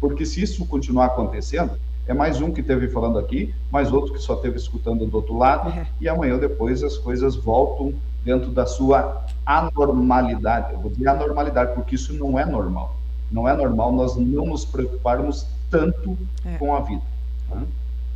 [0.00, 4.18] Porque se isso continuar acontecendo, é mais um que teve falando aqui, mais outro que
[4.18, 5.86] só teve escutando do outro lado, é.
[6.00, 10.74] e amanhã depois as coisas voltam dentro da sua anormalidade.
[10.74, 12.96] Eu vou dizer anormalidade, porque isso não é normal.
[13.30, 16.56] Não é normal nós não nos preocuparmos tanto é.
[16.58, 17.02] com a vida.
[17.50, 17.66] Né?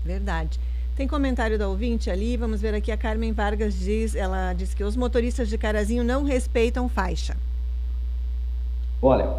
[0.05, 0.61] Verdade.
[0.95, 4.83] Tem comentário da ouvinte ali, vamos ver aqui, a Carmen Vargas diz, ela diz que
[4.83, 7.37] os motoristas de Carazinho não respeitam faixa.
[9.01, 9.33] Olha,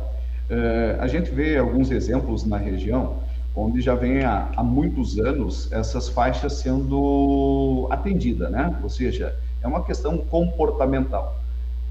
[0.50, 3.18] eh, a gente vê alguns exemplos na região
[3.56, 8.78] onde já vem há, há muitos anos essas faixas sendo atendidas, né?
[8.82, 11.40] Ou seja, é uma questão comportamental.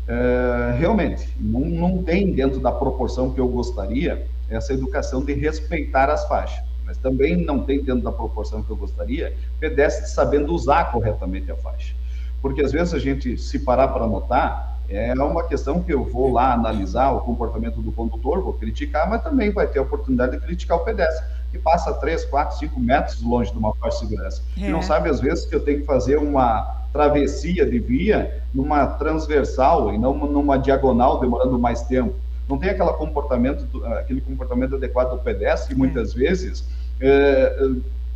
[0.07, 6.09] É, realmente, não, não tem dentro da proporção que eu gostaria essa educação de respeitar
[6.09, 10.91] as faixas, mas também não tem dentro da proporção que eu gostaria pedestres sabendo usar
[10.91, 11.95] corretamente a faixa.
[12.41, 16.33] Porque às vezes a gente, se parar para notar, é uma questão que eu vou
[16.33, 20.41] lá analisar o comportamento do condutor, vou criticar, mas também vai ter a oportunidade de
[20.41, 24.43] criticar o pedestre que passa 3, 4, 5 metros longe de uma faixa de segurança.
[24.57, 24.69] É.
[24.69, 28.87] E não sabe, às vezes, que eu tenho que fazer uma travessia de via numa
[28.87, 32.15] transversal e não numa diagonal, demorando mais tempo.
[32.49, 35.77] Não tem aquele comportamento, aquele comportamento adequado do pedestre, é.
[35.77, 36.65] muitas vezes.
[37.01, 37.71] É,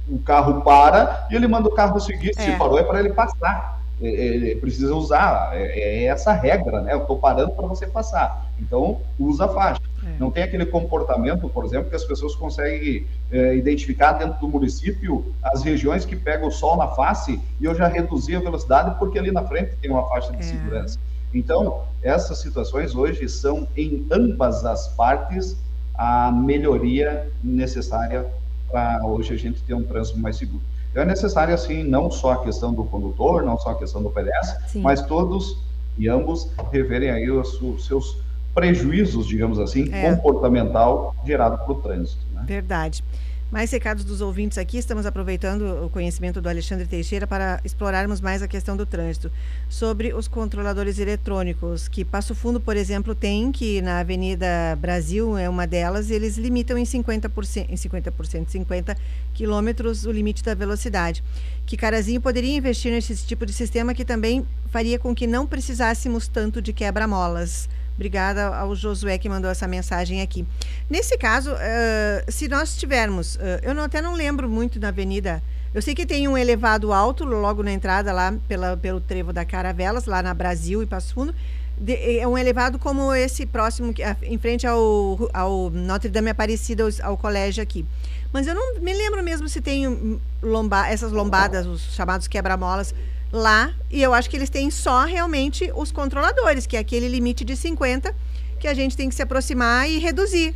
[0.08, 2.56] o carro para e ele manda o carro seguir, se é.
[2.56, 3.80] parou é para ele passar.
[4.00, 6.92] Ele precisa usar, é, é essa regra, né?
[6.92, 8.46] Eu estou parando para você passar.
[8.58, 9.80] Então, usa a faixa.
[10.04, 10.16] É.
[10.18, 15.32] Não tem aquele comportamento, por exemplo, que as pessoas conseguem é, identificar dentro do município
[15.42, 19.18] as regiões que pegam o sol na face e eu já reduzi a velocidade porque
[19.18, 20.42] ali na frente tem uma faixa de é.
[20.42, 20.98] segurança.
[21.32, 25.56] Então, essas situações hoje são em ambas as partes
[25.94, 28.26] a melhoria necessária
[28.70, 30.62] para hoje a gente ter um trânsito mais seguro.
[30.90, 34.10] Então, é necessário, assim, não só a questão do condutor, não só a questão do
[34.10, 35.58] pedestre, mas todos
[35.96, 38.18] e ambos reverem aí os seus
[38.54, 40.10] prejuízos, digamos assim, é.
[40.10, 42.24] comportamental gerado pelo trânsito.
[42.34, 42.44] Né?
[42.46, 43.02] Verdade.
[43.50, 44.78] Mais recados dos ouvintes aqui.
[44.78, 49.30] Estamos aproveitando o conhecimento do Alexandre Teixeira para explorarmos mais a questão do trânsito.
[49.68, 54.46] Sobre os controladores eletrônicos, que Passo Fundo, por exemplo, tem, que na Avenida
[54.80, 58.96] Brasil é uma delas, eles limitam em 50%, em 50%, 50
[59.34, 61.22] quilômetros o limite da velocidade.
[61.66, 66.26] Que Carazinho poderia investir nesse tipo de sistema que também faria com que não precisássemos
[66.26, 67.68] tanto de quebra-molas.
[67.94, 70.46] Obrigada ao Josué que mandou essa mensagem aqui.
[70.88, 75.42] Nesse caso, uh, se nós tivermos, uh, eu não, até não lembro muito da avenida.
[75.74, 79.44] Eu sei que tem um elevado alto logo na entrada lá pela, pelo trevo da
[79.44, 81.34] Caravelas, lá na Brasil e Passo Fundo.
[81.78, 87.16] De, é um elevado como esse próximo, em frente ao, ao Notre Dame Aparecida, ao,
[87.16, 87.86] colégio aqui.
[88.32, 92.94] Mas eu não me lembro mesmo se tem lomba, essas lombadas, os chamados quebra-molas,
[93.32, 97.44] lá e eu acho que eles têm só realmente os controladores, que é aquele limite
[97.44, 98.14] de 50
[98.60, 100.54] que a gente tem que se aproximar e reduzir.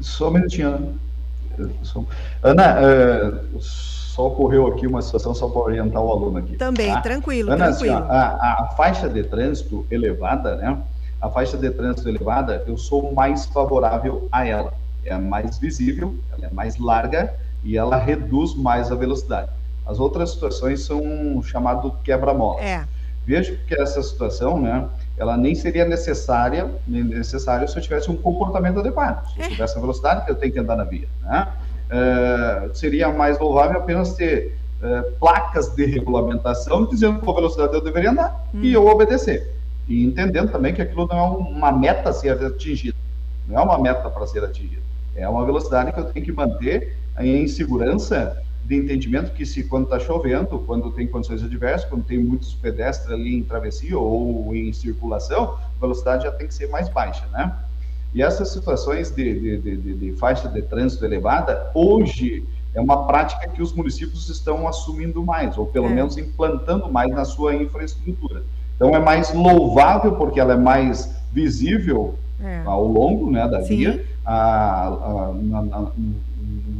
[0.00, 1.02] Só um minutinho, Ana.
[2.42, 6.56] Ana, é, só ocorreu aqui uma situação só para orientar o aluno aqui.
[6.56, 7.00] Também, tá?
[7.00, 7.96] tranquilo, Ana, tranquilo.
[7.96, 10.78] Assim, a, a, faixa de trânsito elevada, né?
[11.20, 14.74] A faixa de trânsito elevada, eu sou mais favorável a ela.
[15.04, 19.50] É mais visível, ela é mais larga e ela reduz mais a velocidade.
[19.86, 22.60] As outras situações são chamado quebra-mola.
[22.62, 22.84] É.
[23.24, 28.16] Vejo que essa situação, né, ela nem seria necessária, nem necessária se eu tivesse um
[28.16, 29.26] comportamento adequado.
[29.32, 29.48] Se eu é.
[29.48, 31.48] tivesse a velocidade que eu tenho que andar na via, né?
[31.92, 38.10] Uh, seria mais louvável apenas ter uh, placas de regulamentação dizendo qual velocidade eu deveria
[38.10, 38.60] andar hum.
[38.62, 39.52] e eu obedecer.
[39.86, 42.96] E entendendo também que aquilo não é uma meta a ser atingida.
[43.46, 44.80] Não é uma meta para ser atingida.
[45.14, 49.84] É uma velocidade que eu tenho que manter em segurança de entendimento que se quando
[49.84, 54.72] está chovendo, quando tem condições adversas, quando tem muitos pedestres ali em travessia ou em
[54.72, 57.52] circulação, a velocidade já tem que ser mais baixa, né?
[58.14, 63.48] E essas situações de, de, de, de faixa de trânsito elevada, hoje é uma prática
[63.48, 65.90] que os municípios estão assumindo mais, ou pelo é.
[65.90, 68.42] menos implantando mais na sua infraestrutura.
[68.76, 72.62] Então é mais louvável porque ela é mais visível é.
[72.64, 73.76] ao longo né, da Sim.
[73.76, 75.92] via, a, a,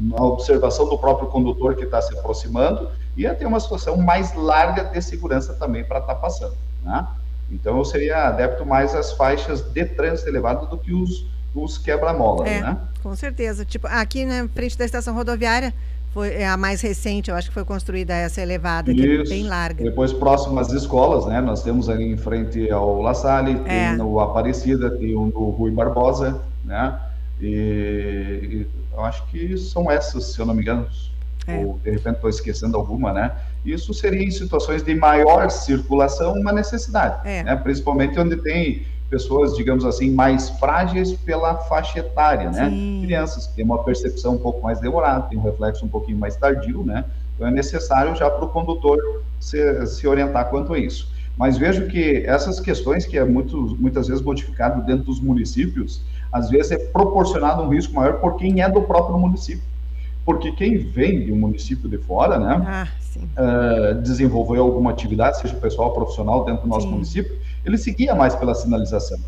[0.03, 4.85] na observação do próprio condutor que está se aproximando, e ter uma situação mais larga
[4.85, 6.57] de segurança também para estar tá passando.
[6.83, 7.07] Né?
[7.51, 12.49] Então, eu seria adepto mais às faixas de trânsito elevado do que os, os quebra-molas,
[12.49, 12.79] é, né?
[13.03, 13.65] Com certeza.
[13.65, 15.75] Tipo, aqui na frente da estação rodoviária,
[16.13, 19.47] foi é a mais recente, eu acho que foi construída essa elevada, que é bem
[19.47, 19.83] larga.
[19.83, 21.41] Depois, próximo às escolas, né?
[21.41, 23.91] Nós temos ali em frente ao La Salle, é.
[23.93, 26.99] tem o Aparecida, tem o Rui Barbosa, né?
[27.41, 30.87] E, eu acho que são essas, se eu não me engano,
[31.47, 31.57] é.
[31.59, 33.33] ou de repente estou esquecendo alguma, né?
[33.65, 37.43] Isso seria em situações de maior circulação uma necessidade, é.
[37.43, 37.57] né?
[37.57, 42.71] principalmente onde tem pessoas, digamos assim, mais frágeis pela faixa etária, né?
[42.71, 43.03] Sim.
[43.05, 46.35] Crianças que têm uma percepção um pouco mais demorada, tem um reflexo um pouquinho mais
[46.37, 47.05] tardio, né?
[47.35, 48.99] Então é necessário já para o condutor
[49.39, 51.13] se, se orientar quanto a isso.
[51.37, 56.03] Mas vejo que essas questões que é muito, muitas vezes modificado dentro dos municípios,
[56.33, 59.63] às vezes é proporcionado um risco maior por quem é do próprio município.
[60.25, 65.55] Porque quem vem de um município de fora, né, ah, uh, desenvolveu alguma atividade, seja
[65.57, 66.93] pessoal profissional dentro do nosso sim.
[66.93, 69.19] município, ele seguia mais pela sinalização.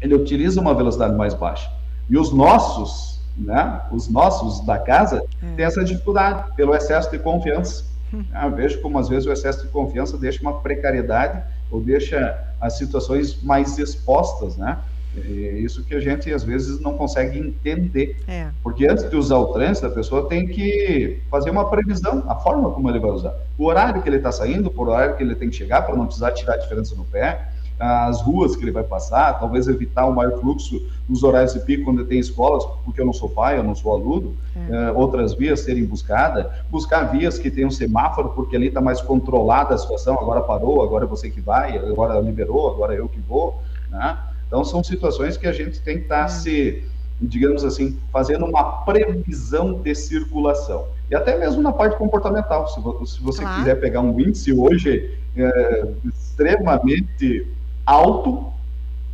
[0.00, 1.70] Ele utiliza uma velocidade mais baixa.
[2.10, 5.54] E os nossos, né, os nossos da casa, é.
[5.54, 7.84] têm essa dificuldade pelo excesso de confiança.
[8.12, 8.24] Hum.
[8.42, 12.76] Eu vejo como às vezes o excesso de confiança deixa uma precariedade ou deixa as
[12.76, 14.78] situações mais expostas, né?
[15.18, 18.16] É isso que a gente às vezes não consegue entender.
[18.28, 18.48] É.
[18.62, 22.70] Porque antes de usar o trânsito, a pessoa tem que fazer uma previsão, a forma
[22.70, 23.34] como ele vai usar.
[23.58, 26.06] O horário que ele está saindo, por horário que ele tem que chegar, para não
[26.06, 27.48] precisar tirar a diferença no pé,
[27.78, 31.84] as ruas que ele vai passar, talvez evitar o maior fluxo nos horários de pico
[31.84, 34.90] quando tem escolas, porque eu não sou pai, eu não sou aluno, é.
[34.90, 39.74] uh, outras vias serem buscadas, buscar vias que tenham semáforo, porque ali está mais controlada
[39.74, 43.20] a situação, agora parou, agora é você que vai, agora liberou, agora é eu que
[43.20, 44.16] vou, né?
[44.46, 46.28] Então, são situações que a gente tem que estar tá é.
[46.28, 46.84] se,
[47.20, 50.86] digamos assim, fazendo uma previsão de circulação.
[51.10, 52.68] E até mesmo na parte comportamental.
[52.68, 52.80] Se,
[53.12, 53.58] se você claro.
[53.58, 57.46] quiser pegar um índice hoje é, extremamente
[57.84, 58.52] alto,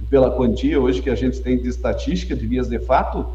[0.09, 3.27] pela quantia hoje que a gente tem de estatística de vias de fato,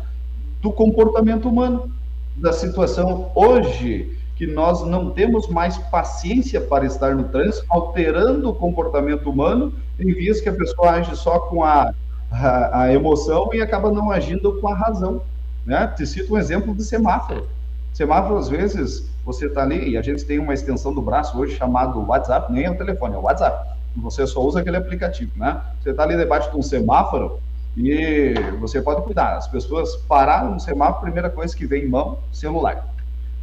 [0.62, 1.92] do comportamento humano,
[2.36, 8.54] da situação hoje que nós não temos mais paciência para estar no trânsito, alterando o
[8.54, 11.92] comportamento humano em vias que a pessoa age só com a,
[12.32, 15.24] a, a emoção e acaba não agindo com a razão.
[15.66, 15.88] Né?
[15.98, 17.48] Te cito um exemplo de semáforo.
[17.94, 21.56] Semáforo, às vezes, você está ali e a gente tem uma extensão do braço hoje
[21.56, 23.76] chamado WhatsApp, nem é o telefone, é o WhatsApp.
[23.98, 25.60] Você só usa aquele aplicativo, né?
[25.82, 27.40] Você está ali debaixo de um semáforo
[27.76, 29.36] e você pode cuidar.
[29.36, 32.88] As pessoas pararam no semáforo, primeira coisa que vem em mão, celular.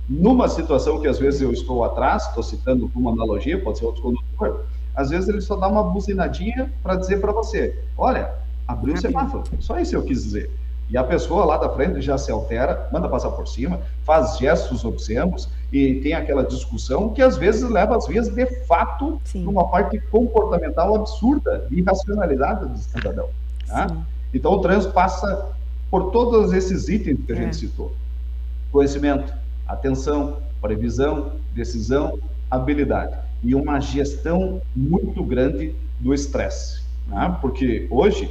[0.09, 4.03] Numa situação que às vezes eu estou atrás, estou citando uma analogia, pode ser outro
[4.03, 4.65] condutor,
[4.95, 8.33] às vezes ele só dá uma buzinadinha para dizer para você: olha,
[8.67, 9.45] abriu o semáforo.
[9.61, 10.51] Só isso eu quis dizer.
[10.91, 14.85] E a pessoa lá da frente já se altera, manda passar por cima, faz gestos
[14.85, 19.99] obscenos e tem aquela discussão que às vezes leva as vias de fato numa parte
[20.11, 23.29] comportamental absurda de irracionalidade do cidadão.
[23.67, 23.97] Tá?
[24.33, 25.53] Então o trânsito passa
[25.91, 27.53] por todos esses itens que a gente é.
[27.55, 27.95] citou:
[28.71, 29.33] conhecimento,
[29.67, 32.19] atenção, previsão, decisão,
[32.51, 36.83] habilidade e uma gestão muito grande do estresse.
[37.07, 37.37] Né?
[37.41, 38.31] Porque hoje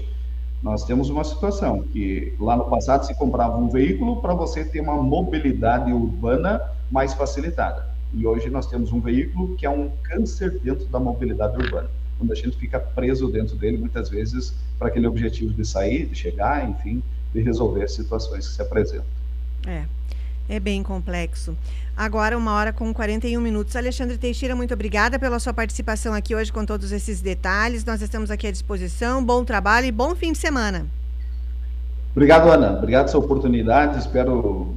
[0.62, 4.80] nós temos uma situação que lá no passado se comprava um veículo para você ter
[4.80, 7.86] uma mobilidade urbana mais facilitada.
[8.14, 12.32] E hoje nós temos um veículo que é um câncer dentro da mobilidade urbana, quando
[12.32, 16.70] a gente fica preso dentro dele muitas vezes para aquele objetivo de sair, de chegar,
[16.70, 19.06] enfim, de resolver as situações que se apresentam.
[19.68, 19.86] É.
[20.48, 21.56] É bem complexo.
[21.96, 23.76] Agora, uma hora com 41 minutos.
[23.76, 27.86] Alexandre Teixeira, muito obrigada pela sua participação aqui hoje com todos esses detalhes.
[27.86, 29.24] Nós estamos aqui à disposição.
[29.24, 30.86] Bom trabalho e bom fim de semana.
[32.16, 32.78] Obrigado, Ana.
[32.78, 34.00] Obrigado pela oportunidade.
[34.00, 34.74] Espero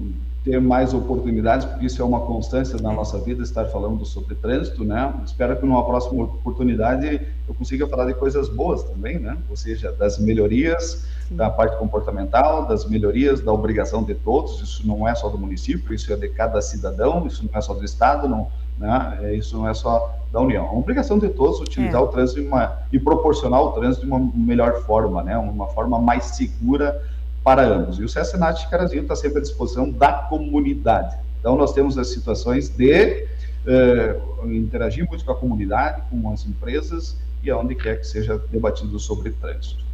[0.46, 4.84] ter mais oportunidades, porque isso é uma constância na nossa vida, estar falando sobre trânsito,
[4.84, 5.12] né?
[5.24, 9.36] Espero que numa próxima oportunidade eu consiga falar de coisas boas também, né?
[9.50, 15.06] Ou seja, das melhorias da parte comportamental, das melhorias da obrigação de todos, isso não
[15.08, 18.28] é só do município, isso é de cada cidadão, isso não é só do Estado,
[18.28, 18.46] não,
[18.78, 19.18] né?
[19.22, 20.64] É, isso não é só da União.
[20.64, 22.04] É uma obrigação de todos utilizar é.
[22.04, 25.36] o trânsito uma, e proporcionar o trânsito de uma melhor forma, né?
[25.36, 27.02] uma forma mais segura
[27.46, 27.96] para ambos.
[28.00, 31.16] E o CSNAT de Carazinho está sempre à disposição da comunidade.
[31.38, 33.24] Então, nós temos as situações de
[33.64, 38.98] eh, interagir muito com a comunidade, com as empresas e aonde quer que seja debatido
[38.98, 39.84] sobre trânsito.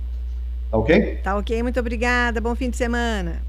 [0.71, 1.17] Tá ok?
[1.23, 2.41] Tá ok, muito obrigada.
[2.41, 3.43] Bom fim de semana.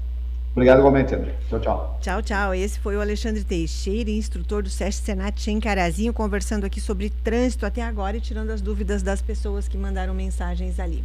[0.52, 1.34] Obrigado igualmente, André.
[1.48, 1.98] Tchau, tchau.
[2.02, 2.54] Tchau, tchau.
[2.54, 7.64] Esse foi o Alexandre Teixeira, instrutor do SESC Senat em Carazinho, conversando aqui sobre trânsito
[7.64, 11.02] até agora e tirando as dúvidas das pessoas que mandaram mensagens ali.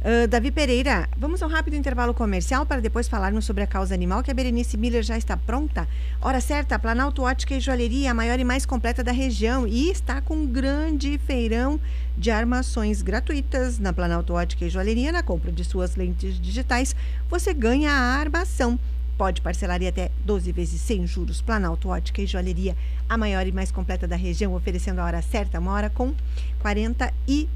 [0.00, 3.92] Uh, Davi Pereira, vamos a um rápido intervalo comercial para depois falarmos sobre a causa
[3.92, 5.86] animal, que a Berenice Miller já está pronta.
[6.22, 10.22] Hora certa, Planalto Ótica e Joalheria, a maior e mais completa da região, e está
[10.22, 11.78] com um grande feirão
[12.16, 15.12] de armações gratuitas na Planalto Ótica e Joalheria.
[15.12, 16.96] Na compra de suas lentes digitais,
[17.28, 18.80] você ganha a armação.
[19.18, 21.42] Pode parcelar em até 12 vezes sem juros.
[21.42, 22.74] Planalto Ótica e Joalheria,
[23.06, 26.14] a maior e mais completa da região, oferecendo a hora certa, uma hora com
[26.62, 27.46] 40 e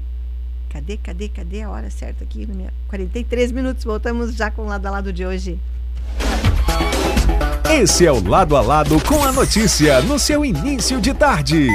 [0.75, 2.45] Cadê, cadê, cadê a hora certa aqui?
[2.89, 3.85] 43 minutos.
[3.85, 5.57] Voltamos já com o lado a lado de hoje.
[7.71, 11.69] Esse é o lado a lado com a notícia no seu início de tarde.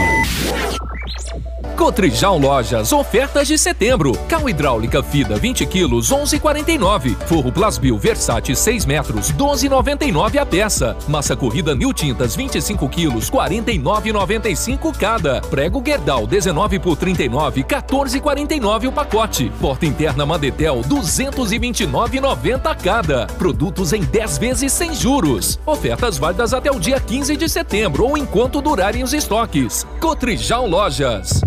[1.80, 4.12] Cotrijal Lojas, ofertas de setembro.
[4.28, 7.16] Cal hidráulica Fida 20 quilos, 11,49.
[7.24, 10.94] Forro Plasbil Versace 6 metros, 12,99 a peça.
[11.08, 15.40] Massa corrida Mil Tintas 25 quilos, 49,95 cada.
[15.40, 19.50] Prego Guerdal 19 por 39, 14,49 o pacote.
[19.58, 23.26] Porta interna Madetel 229,90 cada.
[23.38, 25.58] Produtos em 10 vezes sem juros.
[25.64, 29.86] Ofertas válidas até o dia 15 de setembro ou enquanto durarem os estoques.
[29.98, 31.40] Cotrijal Lojas.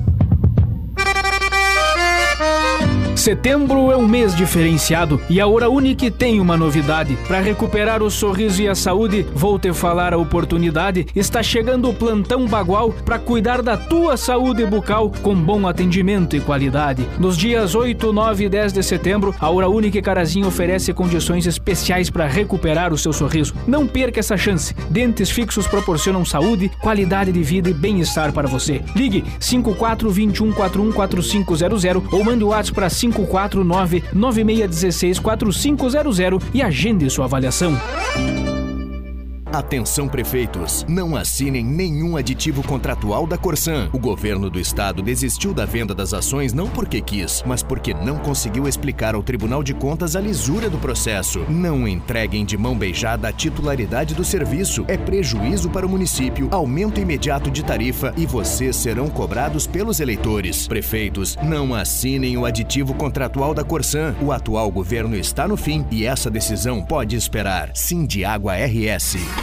[3.16, 7.16] Setembro é um mês diferenciado e a Hora Unique tem uma novidade.
[7.28, 11.06] Para recuperar o sorriso e a saúde, vou te falar a oportunidade.
[11.16, 16.42] Está chegando o Plantão Bagual para cuidar da tua saúde bucal com bom atendimento e
[16.42, 17.08] qualidade.
[17.20, 22.10] Nos dias 8, 9 e 10 de setembro, a Hora Unique Carazinho oferece condições especiais
[22.10, 23.54] para recuperar o seu sorriso.
[23.68, 24.74] Não perca essa chance.
[24.90, 28.82] Dentes fixos proporcionam saúde, qualidade de vida e bem-estar para você.
[28.96, 37.74] Ligue 5421414500 ou mande o WhatsApp para 549 9616 4500 e agende sua avaliação.
[39.54, 43.88] Atenção prefeitos, não assinem nenhum aditivo contratual da Corsan.
[43.94, 48.18] O governo do estado desistiu da venda das ações não porque quis, mas porque não
[48.18, 51.46] conseguiu explicar ao Tribunal de Contas a lisura do processo.
[51.48, 54.86] Não entreguem de mão beijada a titularidade do serviço.
[54.88, 60.68] É prejuízo para o município, aumento imediato de tarifa e vocês serão cobrados pelos eleitores.
[60.68, 64.16] Prefeitos, não assinem o aditivo contratual da Corsan.
[64.20, 67.70] O atual governo está no fim e essa decisão pode esperar.
[67.76, 69.43] Sim de Água RS.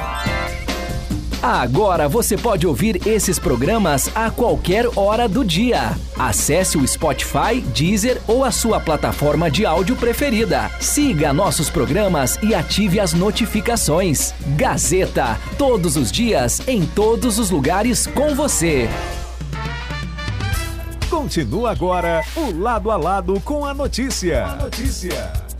[1.41, 5.97] Agora você pode ouvir esses programas a qualquer hora do dia.
[6.15, 10.69] Acesse o Spotify, Deezer ou a sua plataforma de áudio preferida.
[10.79, 14.35] Siga nossos programas e ative as notificações.
[14.55, 18.87] Gazeta, todos os dias, em todos os lugares com você.
[21.09, 24.45] Continua agora o Lado a Lado com a notícia.
[24.45, 25.50] A notícia.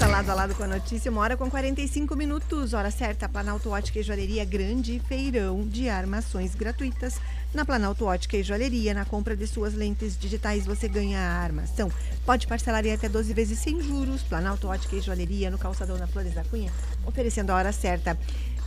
[0.00, 3.68] Volta lado a lado com a notícia, uma hora com 45 minutos, hora certa, Planalto
[3.68, 7.20] Ótica e Joalheria, grande feirão de armações gratuitas.
[7.52, 11.92] Na Planalto Ótica e Joalheria, na compra de suas lentes digitais, você ganha a armação.
[12.24, 14.22] Pode parcelar em até 12 vezes sem juros.
[14.22, 16.72] Planalto Ótica e Joalheria, no calçadão na Flores da Cunha,
[17.04, 18.16] oferecendo a hora certa.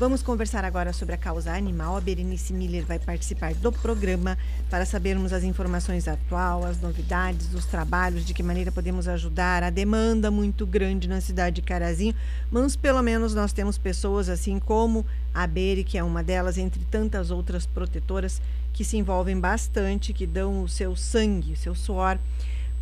[0.04, 1.95] Vamos conversar agora sobre a causa animal.
[1.95, 4.38] A Berenice Miller vai participar do programa
[4.70, 9.64] para sabermos as informações atuais, as novidades, os trabalhos, de que maneira podemos ajudar.
[9.64, 12.14] A demanda muito grande na cidade de Carazinho,
[12.51, 16.84] mas pelo menos nós temos pessoas assim como a Beri, que é uma delas, entre
[16.91, 18.41] tantas outras protetoras
[18.74, 22.20] que se envolvem bastante, que dão o seu sangue, o seu suor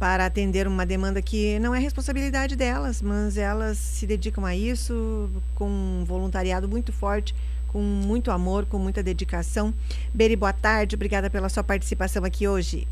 [0.01, 5.29] para atender uma demanda que não é responsabilidade delas, mas elas se dedicam a isso
[5.53, 7.35] com um voluntariado muito forte,
[7.67, 9.71] com muito amor, com muita dedicação.
[10.11, 12.87] Beri, boa tarde, obrigada pela sua participação aqui hoje.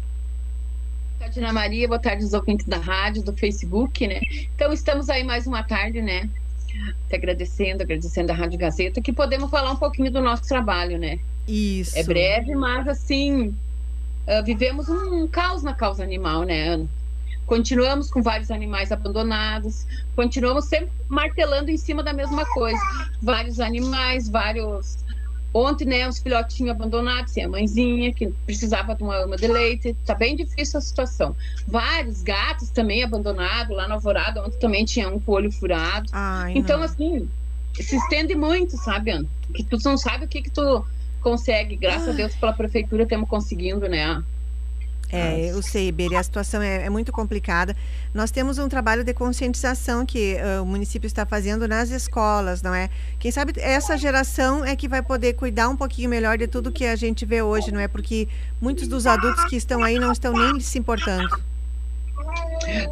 [1.18, 4.22] Boa tarde, Ana Maria, boa tarde aos ouvintes da rádio, do Facebook, né?
[4.54, 6.30] Então, estamos aí mais uma tarde, né?
[7.10, 11.18] Te agradecendo, agradecendo a Rádio Gazeta, que podemos falar um pouquinho do nosso trabalho, né?
[11.48, 11.98] Isso.
[11.98, 16.99] É breve, mas assim, uh, vivemos um caos na causa animal, né, Ana?
[17.50, 22.80] Continuamos com vários animais abandonados, continuamos sempre martelando em cima da mesma coisa.
[23.20, 25.00] Vários animais, vários.
[25.52, 29.98] Ontem, né, os filhotinhos abandonados, sem a mãezinha, que precisava de uma ama de leite.
[30.06, 31.36] Tá bem difícil a situação.
[31.68, 36.08] Vários gatos também abandonados, lá na Alvorada, ontem também tinha um olho furado.
[36.14, 36.86] Ai, então, não.
[36.86, 37.28] assim,
[37.74, 39.28] se estende muito, sabe, Ana?
[39.56, 40.86] Que tu não sabe o que que tu
[41.20, 41.76] consegue.
[41.78, 42.14] Graças Ai.
[42.14, 44.24] a Deus, pela prefeitura, estamos conseguindo, né?
[45.12, 47.76] É, eu sei, Beri, a situação é, é, muito complicada.
[48.14, 52.74] Nós temos um trabalho de conscientização que uh, o município está fazendo nas escolas, não
[52.74, 52.90] é?
[53.18, 56.86] Quem sabe essa geração é que vai poder cuidar um pouquinho melhor de tudo que
[56.86, 57.88] a gente vê hoje, não é?
[57.88, 58.28] Porque
[58.62, 61.42] muitos dos adultos que estão aí não estão nem se importando.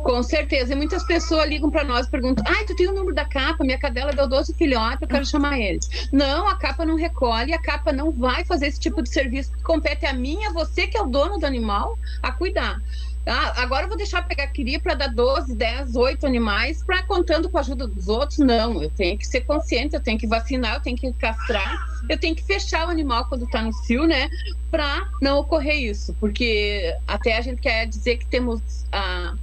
[0.04, 0.74] Com certeza.
[0.74, 3.64] E muitas pessoas ligam para nós e perguntam: ai, tu tem o número da capa?
[3.64, 6.10] Minha cadela deu 12 filhotes, eu quero chamar eles.
[6.12, 9.62] Não, a capa não recolhe, a capa não vai fazer esse tipo de serviço que
[9.64, 12.82] compete a mim, a você que é o dono do animal, a cuidar.
[13.30, 17.50] Ah, agora eu vou deixar pegar cria para dar 12, 10, 8 animais para contando
[17.50, 18.40] com a ajuda dos outros.
[18.40, 21.78] Não, eu tenho que ser consciente, eu tenho que vacinar, eu tenho que castrar,
[22.10, 24.30] eu tenho que fechar o animal quando está no cio, né?
[24.72, 26.16] Para não ocorrer isso.
[26.22, 28.62] Porque até a gente quer dizer que temos
[28.94, 29.36] a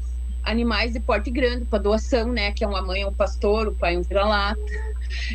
[0.45, 2.53] animais de porte grande para doação, né?
[2.53, 4.61] Que é uma mãe, um pastor, o pai, um vira-lata.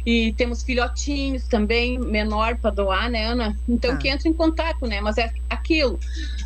[0.05, 3.57] E temos filhotinhos também, menor para doar, né, Ana?
[3.67, 3.97] Então, ah.
[3.97, 4.99] que entra em contato, né?
[5.01, 5.99] Mas é aquilo,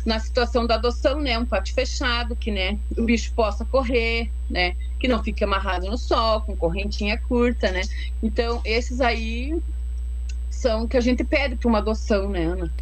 [0.04, 1.38] na situação da adoção, né?
[1.38, 2.78] Um pátio fechado, que, né?
[2.96, 4.76] O bicho possa correr, né?
[4.98, 7.82] Que não fique amarrado no sol, com correntinha curta, né?
[8.22, 9.60] Então, esses aí
[10.50, 12.72] são que a gente pede para uma adoção, né, Ana?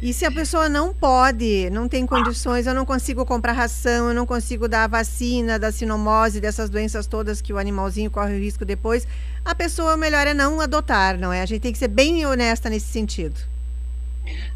[0.00, 4.14] E se a pessoa não pode, não tem condições, eu não consigo comprar ração, eu
[4.14, 8.38] não consigo dar a vacina da sinomose, dessas doenças todas que o animalzinho corre o
[8.38, 9.08] risco depois,
[9.44, 11.42] a pessoa melhor é não adotar, não é?
[11.42, 13.40] A gente tem que ser bem honesta nesse sentido.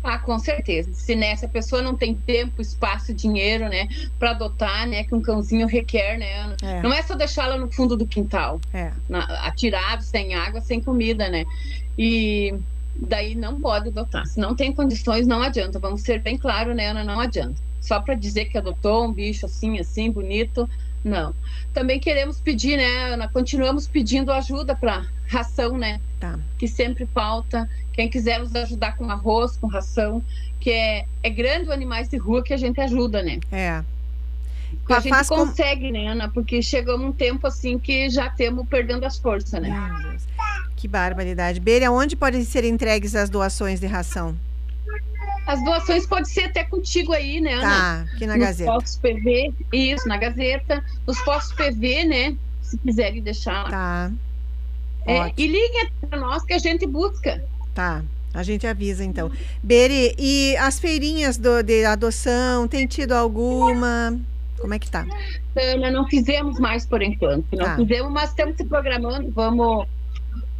[0.02, 0.92] Ah, com certeza.
[0.92, 3.88] Se nessa né, pessoa não tem tempo, espaço, dinheiro, né,
[4.18, 6.54] para adotar, né, que um cãozinho requer, né?
[6.62, 6.82] É.
[6.82, 8.92] Não é só deixá-la no fundo do quintal, é.
[9.08, 11.44] na, atirado, sem água, sem comida, né?
[11.98, 12.54] E
[12.96, 14.26] daí não pode adotar.
[14.26, 15.78] Se não tem condições, não adianta.
[15.78, 17.04] Vamos ser bem claro, né, Ana?
[17.04, 17.60] Não adianta.
[17.80, 20.68] Só para dizer que adotou um bicho assim, assim, bonito,
[21.04, 21.34] não.
[21.72, 23.28] Também queremos pedir, né, Ana?
[23.28, 26.00] Continuamos pedindo ajuda para ração, né?
[26.20, 26.38] Tá.
[26.58, 27.68] Que sempre falta.
[27.92, 30.22] Quem quiser nos ajudar com arroz, com ração,
[30.60, 33.40] que é, é grande o animais de rua que a gente ajuda, né?
[33.50, 33.82] É.
[34.86, 35.92] Que a gente consegue, com...
[35.92, 36.28] né, Ana?
[36.28, 39.68] Porque chegamos um tempo assim que já temos perdendo as forças, né?
[40.82, 41.60] Que barbaridade.
[41.60, 44.36] Beira, onde podem ser entregues as doações de ração?
[45.46, 47.62] As doações podem ser até contigo aí, né, Ana?
[47.62, 48.72] Tá, aqui na nos Gazeta.
[48.72, 50.84] Postos PV, isso, na Gazeta.
[51.06, 52.36] Nos postos PV, né?
[52.62, 53.70] Se quiserem deixar.
[53.70, 54.10] Tá.
[55.06, 57.44] É, e liguem para nós que a gente busca.
[57.72, 58.02] Tá.
[58.34, 59.30] A gente avisa então.
[59.62, 64.18] Beri, e as feirinhas do, de adoção, tem tido alguma?
[64.58, 65.06] Como é que tá?
[65.54, 67.46] Ana, não fizemos mais por enquanto.
[67.52, 67.76] Não tá.
[67.76, 69.30] fizemos, mas estamos se programando.
[69.30, 69.86] Vamos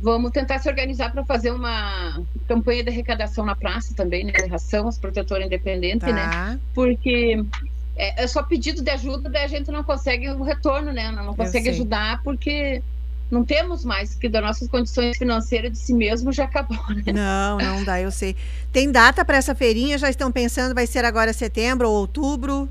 [0.02, 4.32] Vamos tentar se organizar para fazer uma campanha de arrecadação na praça também, né?
[4.50, 6.28] Ração, as protetoras independentes, né?
[6.28, 6.50] tá.
[6.50, 6.60] né?
[6.74, 7.40] Porque
[7.96, 11.08] é, é, só pedido de ajuda, daí a gente não consegue o retorno, né?
[11.12, 12.82] Não consegue ajudar porque
[13.30, 17.12] não temos mais, que das nossas condições financeiras de si mesmo já acabou, né?
[17.12, 18.34] Não, não dá, eu sei.
[18.72, 19.96] Tem data para essa feirinha?
[19.98, 22.68] Já estão pensando, vai ser agora setembro ou outubro?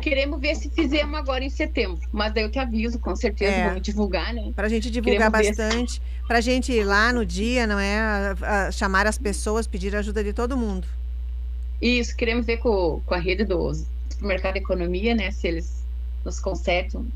[0.00, 3.68] Queremos ver se fizemos agora em setembro, mas daí eu te aviso, com certeza, é.
[3.68, 4.52] vamos divulgar, né?
[4.54, 7.98] Para a gente divulgar Queremos bastante, para a gente ir lá no dia, não é?
[7.98, 10.86] A, a chamar as pessoas, pedir ajuda de todo mundo.
[11.80, 13.72] Isso, queremos ver com, com a rede do
[14.20, 15.30] Mercado de Economia, né?
[15.30, 15.84] Se eles
[16.24, 17.10] nos concedem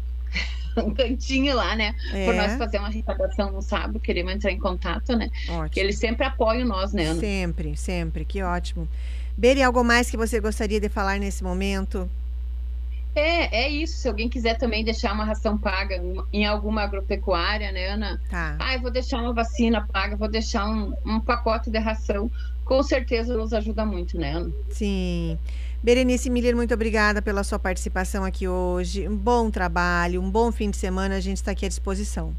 [0.76, 1.95] um cantinho lá, né?
[2.12, 2.24] É.
[2.24, 5.28] Por nós fazer uma arrecadação no sábado, queremos entrar em contato, né?
[5.49, 5.70] Ótimo.
[5.70, 7.20] Que eles sempre apoiam nós, né, Ana?
[7.20, 8.89] Sempre, sempre, que ótimo.
[9.37, 12.09] Beri, algo mais que você gostaria de falar nesse momento?
[13.15, 13.99] É, é isso.
[13.99, 16.03] Se alguém quiser também deixar uma ração paga
[16.33, 18.21] em alguma agropecuária, né, Ana?
[18.29, 18.57] Tá.
[18.59, 22.31] Ah, eu vou deixar uma vacina paga, vou deixar um, um pacote de ração.
[22.65, 24.53] Com certeza nos ajuda muito, né, Ana?
[24.71, 25.39] Sim.
[25.83, 29.07] Berenice Miller, muito obrigada pela sua participação aqui hoje.
[29.07, 31.17] Um bom trabalho, um bom fim de semana.
[31.17, 32.35] A gente está aqui à disposição.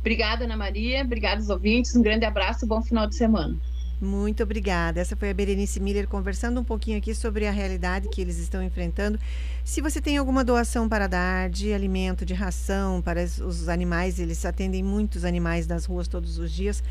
[0.00, 1.02] Obrigada, Ana Maria.
[1.02, 1.94] Obrigada aos ouvintes.
[1.96, 2.66] Um grande abraço.
[2.66, 3.56] Bom final de semana.
[4.00, 5.00] Muito obrigada.
[5.00, 8.62] Essa foi a Berenice Miller conversando um pouquinho aqui sobre a realidade que eles estão
[8.62, 9.18] enfrentando.
[9.64, 14.44] Se você tem alguma doação para dar de alimento, de ração para os animais, eles
[14.44, 16.82] atendem muitos animais nas ruas todos os dias.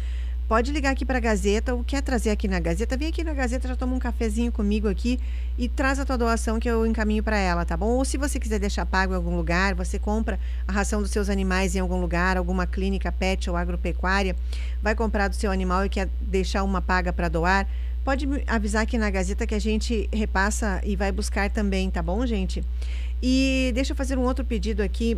[0.47, 3.33] Pode ligar aqui para a Gazeta ou quer trazer aqui na Gazeta, vem aqui na
[3.33, 5.19] Gazeta, já toma um cafezinho comigo aqui
[5.57, 7.87] e traz a tua doação que eu encaminho para ela, tá bom?
[7.87, 11.29] Ou se você quiser deixar pago em algum lugar, você compra a ração dos seus
[11.29, 14.37] animais em algum lugar, alguma clínica pet ou agropecuária,
[14.81, 17.67] vai comprar do seu animal e quer deixar uma paga para doar,
[18.05, 22.25] pode avisar aqui na Gazeta que a gente repassa e vai buscar também, tá bom,
[22.25, 22.63] gente?
[23.21, 25.17] E deixa eu fazer um outro pedido aqui.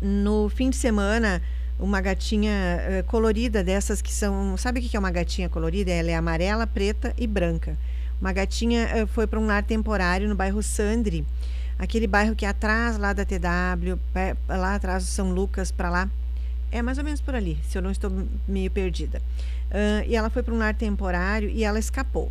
[0.00, 1.40] No fim de semana,
[1.82, 4.56] uma gatinha uh, colorida dessas que são.
[4.56, 5.90] Sabe o que é uma gatinha colorida?
[5.90, 7.76] Ela é amarela, preta e branca.
[8.20, 11.26] Uma gatinha uh, foi para um lar temporário no bairro Sandri,
[11.78, 13.98] aquele bairro que é atrás lá da TW,
[14.48, 16.08] lá atrás do São Lucas, para lá.
[16.70, 18.10] É mais ou menos por ali, se eu não estou
[18.46, 19.20] meio perdida.
[19.68, 22.30] Uh, e ela foi para um lar temporário e ela escapou.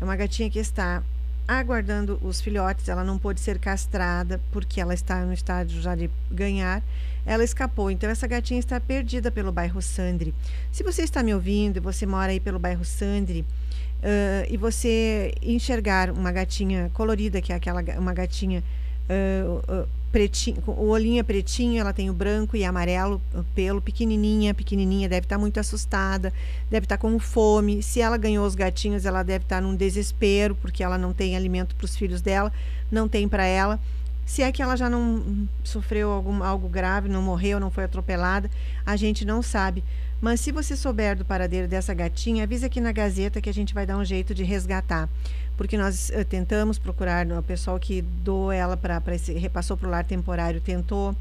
[0.00, 1.02] É uma gatinha que está
[1.46, 6.10] aguardando os filhotes, ela não pôde ser castrada porque ela está no estágio já de
[6.30, 6.82] ganhar
[7.26, 7.90] ela escapou.
[7.90, 10.34] Então, essa gatinha está perdida pelo bairro Sandri.
[10.70, 15.32] Se você está me ouvindo e você mora aí pelo bairro Sandri, uh, e você
[15.42, 18.62] enxergar uma gatinha colorida, que é aquela uma gatinha
[19.08, 23.20] uh, uh, pretinho, o olhinho é pretinho, ela tem o branco e amarelo,
[23.52, 26.32] pelo pequenininha, pequenininha, deve estar muito assustada,
[26.70, 27.82] deve estar com fome.
[27.82, 31.74] Se ela ganhou os gatinhos, ela deve estar num desespero porque ela não tem alimento
[31.74, 32.52] para os filhos dela,
[32.92, 33.80] não tem para ela
[34.26, 38.50] Se é que ela já não sofreu algum, algo grave, não morreu, não foi atropelada,
[38.84, 39.84] a gente não sabe.
[40.20, 43.74] Mas se você souber do paradeiro dessa gatinha, avisa aqui na Gazeta que a gente
[43.74, 45.08] vai dar um jeito de resgatar.
[45.56, 49.02] Porque nós uh, tentamos procurar, o pessoal que doou ela para
[49.38, 51.14] repassou para o lar temporário, tentou,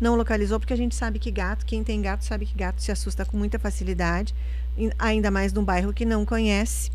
[0.00, 2.90] não localizou, porque a gente sabe que gato, quem tem gato sabe que gato se
[2.90, 4.34] assusta com muita facilidade,
[4.98, 6.90] ainda mais num bairro que não conhece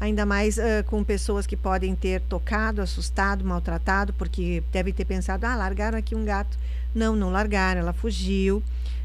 [0.00, 5.46] ainda mais uh, com pessoas que podem ter tocado, assustado, maltratado, porque devem ter pensado,
[5.46, 6.58] ah, largaram aqui um gato.
[6.94, 8.62] Não, não largaram, ela fugiu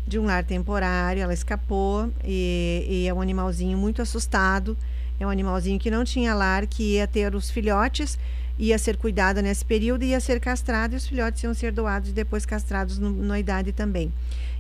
[0.08, 4.78] de um lar temporário, ela escapou e, e é um animalzinho muito assustado,
[5.20, 8.18] é um animalzinho que não tinha lar, que ia ter os filhotes,
[8.58, 12.14] ia ser cuidada nesse período, ia ser castrado e os filhotes iam ser doados e
[12.14, 14.12] depois castrados no, na idade também.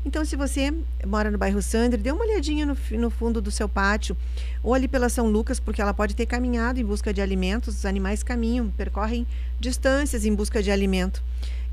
[0.06, 0.72] Então, se você
[1.06, 4.16] mora no bairro Sandre, dê uma olhadinha no, no, fundo do seu pátio,
[4.62, 7.78] ou ali pela São Lucas, porque ela pode ter caminhado em busca de alimentos.
[7.78, 9.26] Os animais caminham, percorrem
[9.60, 11.24] distâncias em busca de alimento.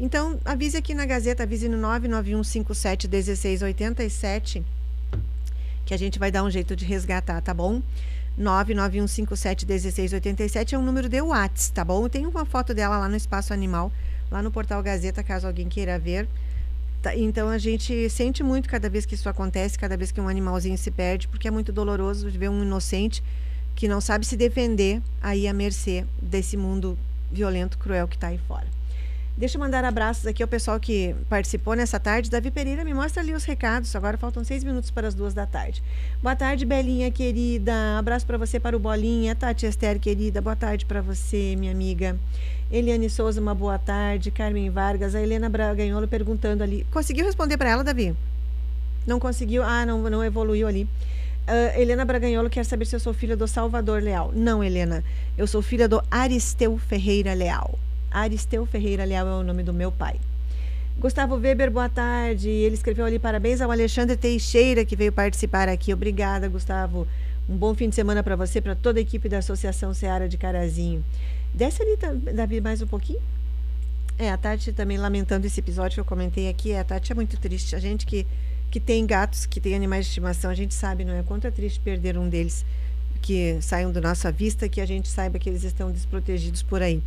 [0.00, 4.62] Então, avise aqui na Gazeta, avise no 991571687,
[5.84, 7.82] que a gente vai dar um jeito de resgatar, tá bom?
[8.38, 12.08] 991571687 é um número de Whats, tá bom?
[12.08, 13.92] Tem uma foto dela lá no Espaço Animal,
[14.30, 16.28] lá no portal Gazeta, caso alguém queira ver.
[17.02, 20.28] Tá, então a gente sente muito cada vez que isso acontece, cada vez que um
[20.28, 23.22] animalzinho se perde, porque é muito doloroso ver um inocente
[23.74, 26.96] que não sabe se defender aí à mercê desse mundo
[27.30, 28.66] violento, cruel que está aí fora.
[29.34, 32.30] Deixa eu mandar abraços aqui ao pessoal que participou nessa tarde.
[32.30, 33.96] Davi Pereira, me mostra ali os recados.
[33.96, 35.82] Agora faltam seis minutos para as duas da tarde.
[36.22, 37.98] Boa tarde, Belinha querida.
[37.98, 39.34] Abraço para você, para o Bolinha.
[39.34, 40.42] Tati Esther, querida.
[40.42, 42.18] Boa tarde para você, minha amiga.
[42.70, 44.30] Eliane Souza, uma boa tarde.
[44.30, 46.86] Carmen Vargas, a Helena Braganholo perguntando ali.
[46.90, 48.14] Conseguiu responder para ela, Davi?
[49.06, 49.62] Não conseguiu?
[49.62, 50.84] Ah, não, não evoluiu ali.
[51.48, 54.30] Uh, Helena Braganholo quer saber se eu sou filha do Salvador Leal.
[54.34, 55.02] Não, Helena.
[55.38, 57.78] Eu sou filha do Aristeu Ferreira Leal.
[58.12, 60.16] Aristeu Ferreira Leal é o nome do meu pai.
[60.98, 62.48] Gustavo Weber, boa tarde.
[62.48, 65.92] Ele escreveu ali parabéns ao Alexandre Teixeira que veio participar aqui.
[65.92, 67.08] Obrigada, Gustavo.
[67.48, 70.36] Um bom fim de semana para você, para toda a equipe da Associação Seara de
[70.36, 71.04] Carazinho.
[71.52, 71.96] Desce ali,
[72.32, 73.20] Davi, mais um pouquinho.
[74.18, 76.74] É, a Tati também lamentando esse episódio que eu comentei aqui.
[76.74, 77.74] A Tati é muito triste.
[77.74, 78.26] A gente que,
[78.70, 81.22] que tem gatos, que tem animais de estimação, a gente sabe, não é?
[81.22, 82.64] Quanto é triste perder um deles
[83.20, 87.02] que saiam da nossa vista, que a gente saiba que eles estão desprotegidos por aí.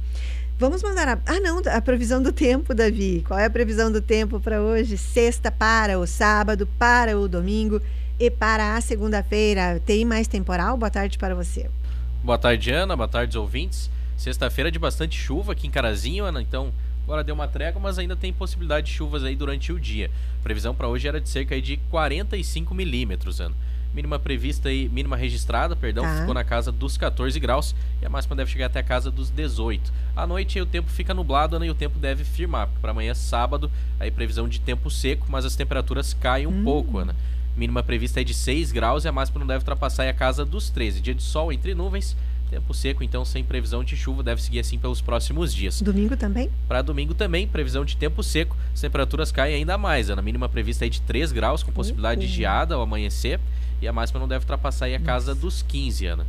[0.57, 1.19] Vamos mandar a.
[1.25, 3.25] Ah, não, a previsão do tempo, Davi.
[3.27, 4.97] Qual é a previsão do tempo para hoje?
[4.97, 7.81] Sexta para o sábado, para o domingo
[8.17, 9.81] e para a segunda-feira.
[9.85, 10.77] Tem mais temporal?
[10.77, 11.69] Boa tarde para você.
[12.23, 12.95] Boa tarde, Ana.
[12.95, 13.89] Boa tarde, ouvintes.
[14.15, 16.71] Sexta-feira de bastante chuva aqui em Carazinho, Ana, então
[17.03, 20.09] agora deu uma trégua, mas ainda tem possibilidade de chuvas aí durante o dia.
[20.39, 23.53] A previsão para hoje era de cerca de 45 milímetros, Ana.
[23.95, 26.19] Mínima prevista aí, mínima registrada, perdão, tá.
[26.19, 29.29] ficou na casa dos 14 graus e a máxima deve chegar até a casa dos
[29.29, 29.93] 18.
[30.13, 32.67] À noite o tempo fica nublado, Ana, e o tempo deve firmar.
[32.81, 36.63] Para amanhã sábado, aí previsão de tempo seco, mas as temperaturas caem um hum.
[36.65, 37.15] pouco, Ana.
[37.55, 40.69] Mínima prevista é de 6 graus e a máxima não deve ultrapassar a casa dos
[40.69, 40.99] 13.
[40.99, 42.17] Dia de sol entre nuvens
[42.49, 45.81] Tempo seco, então, sem previsão de chuva, deve seguir assim pelos próximos dias.
[45.81, 46.49] Domingo também?
[46.67, 48.55] Para domingo também, previsão de tempo seco.
[48.73, 50.09] As temperaturas caem ainda mais.
[50.09, 52.27] A mínima prevista é de 3 graus, com possibilidade uhum.
[52.27, 53.39] de geada ao amanhecer.
[53.81, 56.27] E a máxima não deve ultrapassar a casa dos 15, Ana.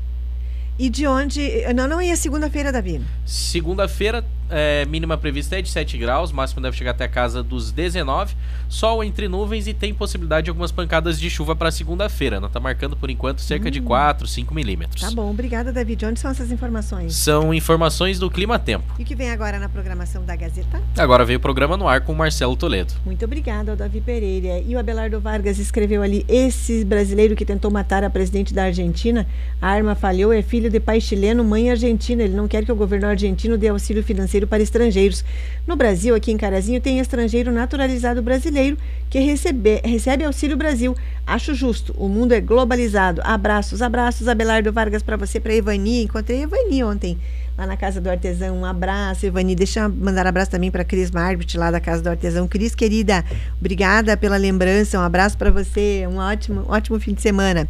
[0.79, 1.41] E de onde.
[1.75, 3.01] Não, não ia segunda-feira, Davi?
[3.25, 7.73] Segunda-feira, é, mínima prevista é de 7 graus, máximo deve chegar até a casa dos
[7.73, 8.35] 19.
[8.69, 12.41] Sol entre nuvens e tem possibilidade de algumas pancadas de chuva para segunda-feira.
[12.41, 13.71] Não está marcando por enquanto cerca hum.
[13.71, 15.01] de 4, 5 milímetros.
[15.01, 16.07] Tá bom, obrigada, David.
[16.07, 17.15] Onde são essas informações?
[17.15, 18.85] São informações do Clima Tempo.
[18.99, 20.81] E o que vem agora na programação da Gazeta?
[20.97, 22.95] Agora veio o programa no ar com o Marcelo Toledo.
[23.05, 24.61] Muito obrigada, Davi Pereira.
[24.67, 29.27] E o Abelardo Vargas escreveu ali: esse brasileiro que tentou matar a presidente da Argentina,
[29.61, 32.23] a arma falhou, é filho de pai chileno, mãe argentina.
[32.23, 35.25] Ele não quer que o governo argentino dê auxílio financeiro para estrangeiros.
[35.65, 38.77] No Brasil, aqui em Carazinho, tem estrangeiro naturalizado brasileiro
[39.09, 40.97] que recebe, recebe Auxílio Brasil.
[41.25, 41.95] Acho justo.
[41.97, 43.21] O mundo é globalizado.
[43.25, 46.03] Abraços, abraços, Abelardo Vargas, para você, para Ivani.
[46.03, 47.19] Encontrei a Ivani ontem
[47.57, 48.59] lá na Casa do Artesão.
[48.59, 49.55] Um abraço, Ivani.
[49.55, 52.47] Deixa eu mandar um abraço também para Cris Marbit, lá da Casa do Artesão.
[52.47, 53.25] Cris, querida,
[53.59, 54.99] obrigada pela lembrança.
[54.99, 56.07] Um abraço para você.
[56.11, 57.69] Um ótimo, ótimo fim de semana.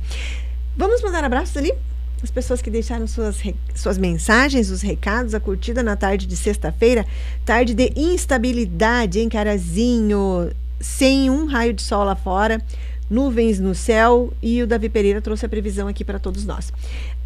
[0.76, 1.72] Vamos mandar abraços ali?
[2.22, 3.42] As pessoas que deixaram suas,
[3.74, 7.06] suas mensagens, os recados, a curtida na tarde de sexta-feira,
[7.44, 10.50] tarde de instabilidade em Carazinho,
[10.80, 12.60] sem um raio de sol lá fora,
[13.08, 16.72] nuvens no céu e o Davi Pereira trouxe a previsão aqui para todos nós.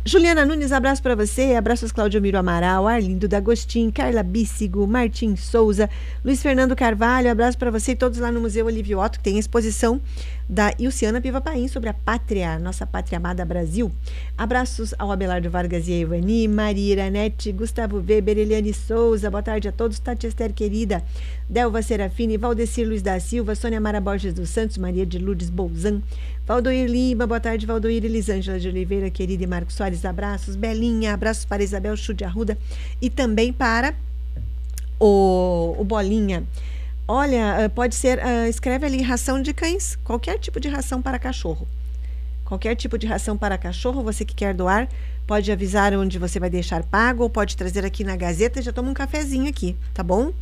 [0.03, 1.55] Juliana Nunes, abraço para você.
[1.55, 5.91] Abraços Cláudio Miro Amaral, Arlindo D'Agostin, Carla Bíssigo, Martim Souza,
[6.25, 7.31] Luiz Fernando Carvalho.
[7.31, 10.01] Abraço para você e todos lá no Museu Olívio Otto, que tem exposição
[10.49, 13.93] da Ilciana Piva Paim sobre a pátria, nossa pátria amada Brasil.
[14.39, 19.31] Abraços ao Abelardo Vargas e a Ivani, Maria Iranete, Gustavo Weber, Eliane Souza.
[19.31, 19.99] Boa tarde a todos.
[19.99, 21.05] Tati Esther querida,
[21.49, 26.01] Delva Serafini, Valdecir Luiz da Silva, Sônia Mara Borges dos Santos, Maria de Lourdes Bolzan,
[26.47, 30.57] Valdoir Lima, boa tarde, Valdoir Elisângela de Oliveira, querida, e Marcos Soares, abraços.
[30.57, 32.57] Belinha, abraços para Isabel Chude Arruda
[33.01, 33.95] e também para
[34.99, 36.45] o, o Bolinha.
[37.09, 41.19] Olha, eh, pode ser, uh, escreve ali ração de cães, qualquer tipo de ração para
[41.19, 41.67] cachorro
[42.51, 44.89] qualquer tipo de ração para cachorro, você que quer doar,
[45.25, 48.61] pode avisar onde você vai deixar pago ou pode trazer aqui na Gazeta.
[48.61, 50.33] Já toma um cafezinho aqui, tá bom?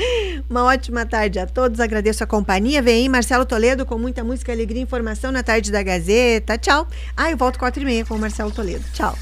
[0.48, 1.78] Uma ótima tarde a todos.
[1.78, 2.80] Agradeço a companhia.
[2.80, 6.56] Vem aí Marcelo Toledo com muita música, alegria e informação na tarde da Gazeta.
[6.56, 6.88] Tchau.
[7.14, 8.84] Ah, eu volto quatro e meia com o Marcelo Toledo.
[8.94, 9.14] Tchau.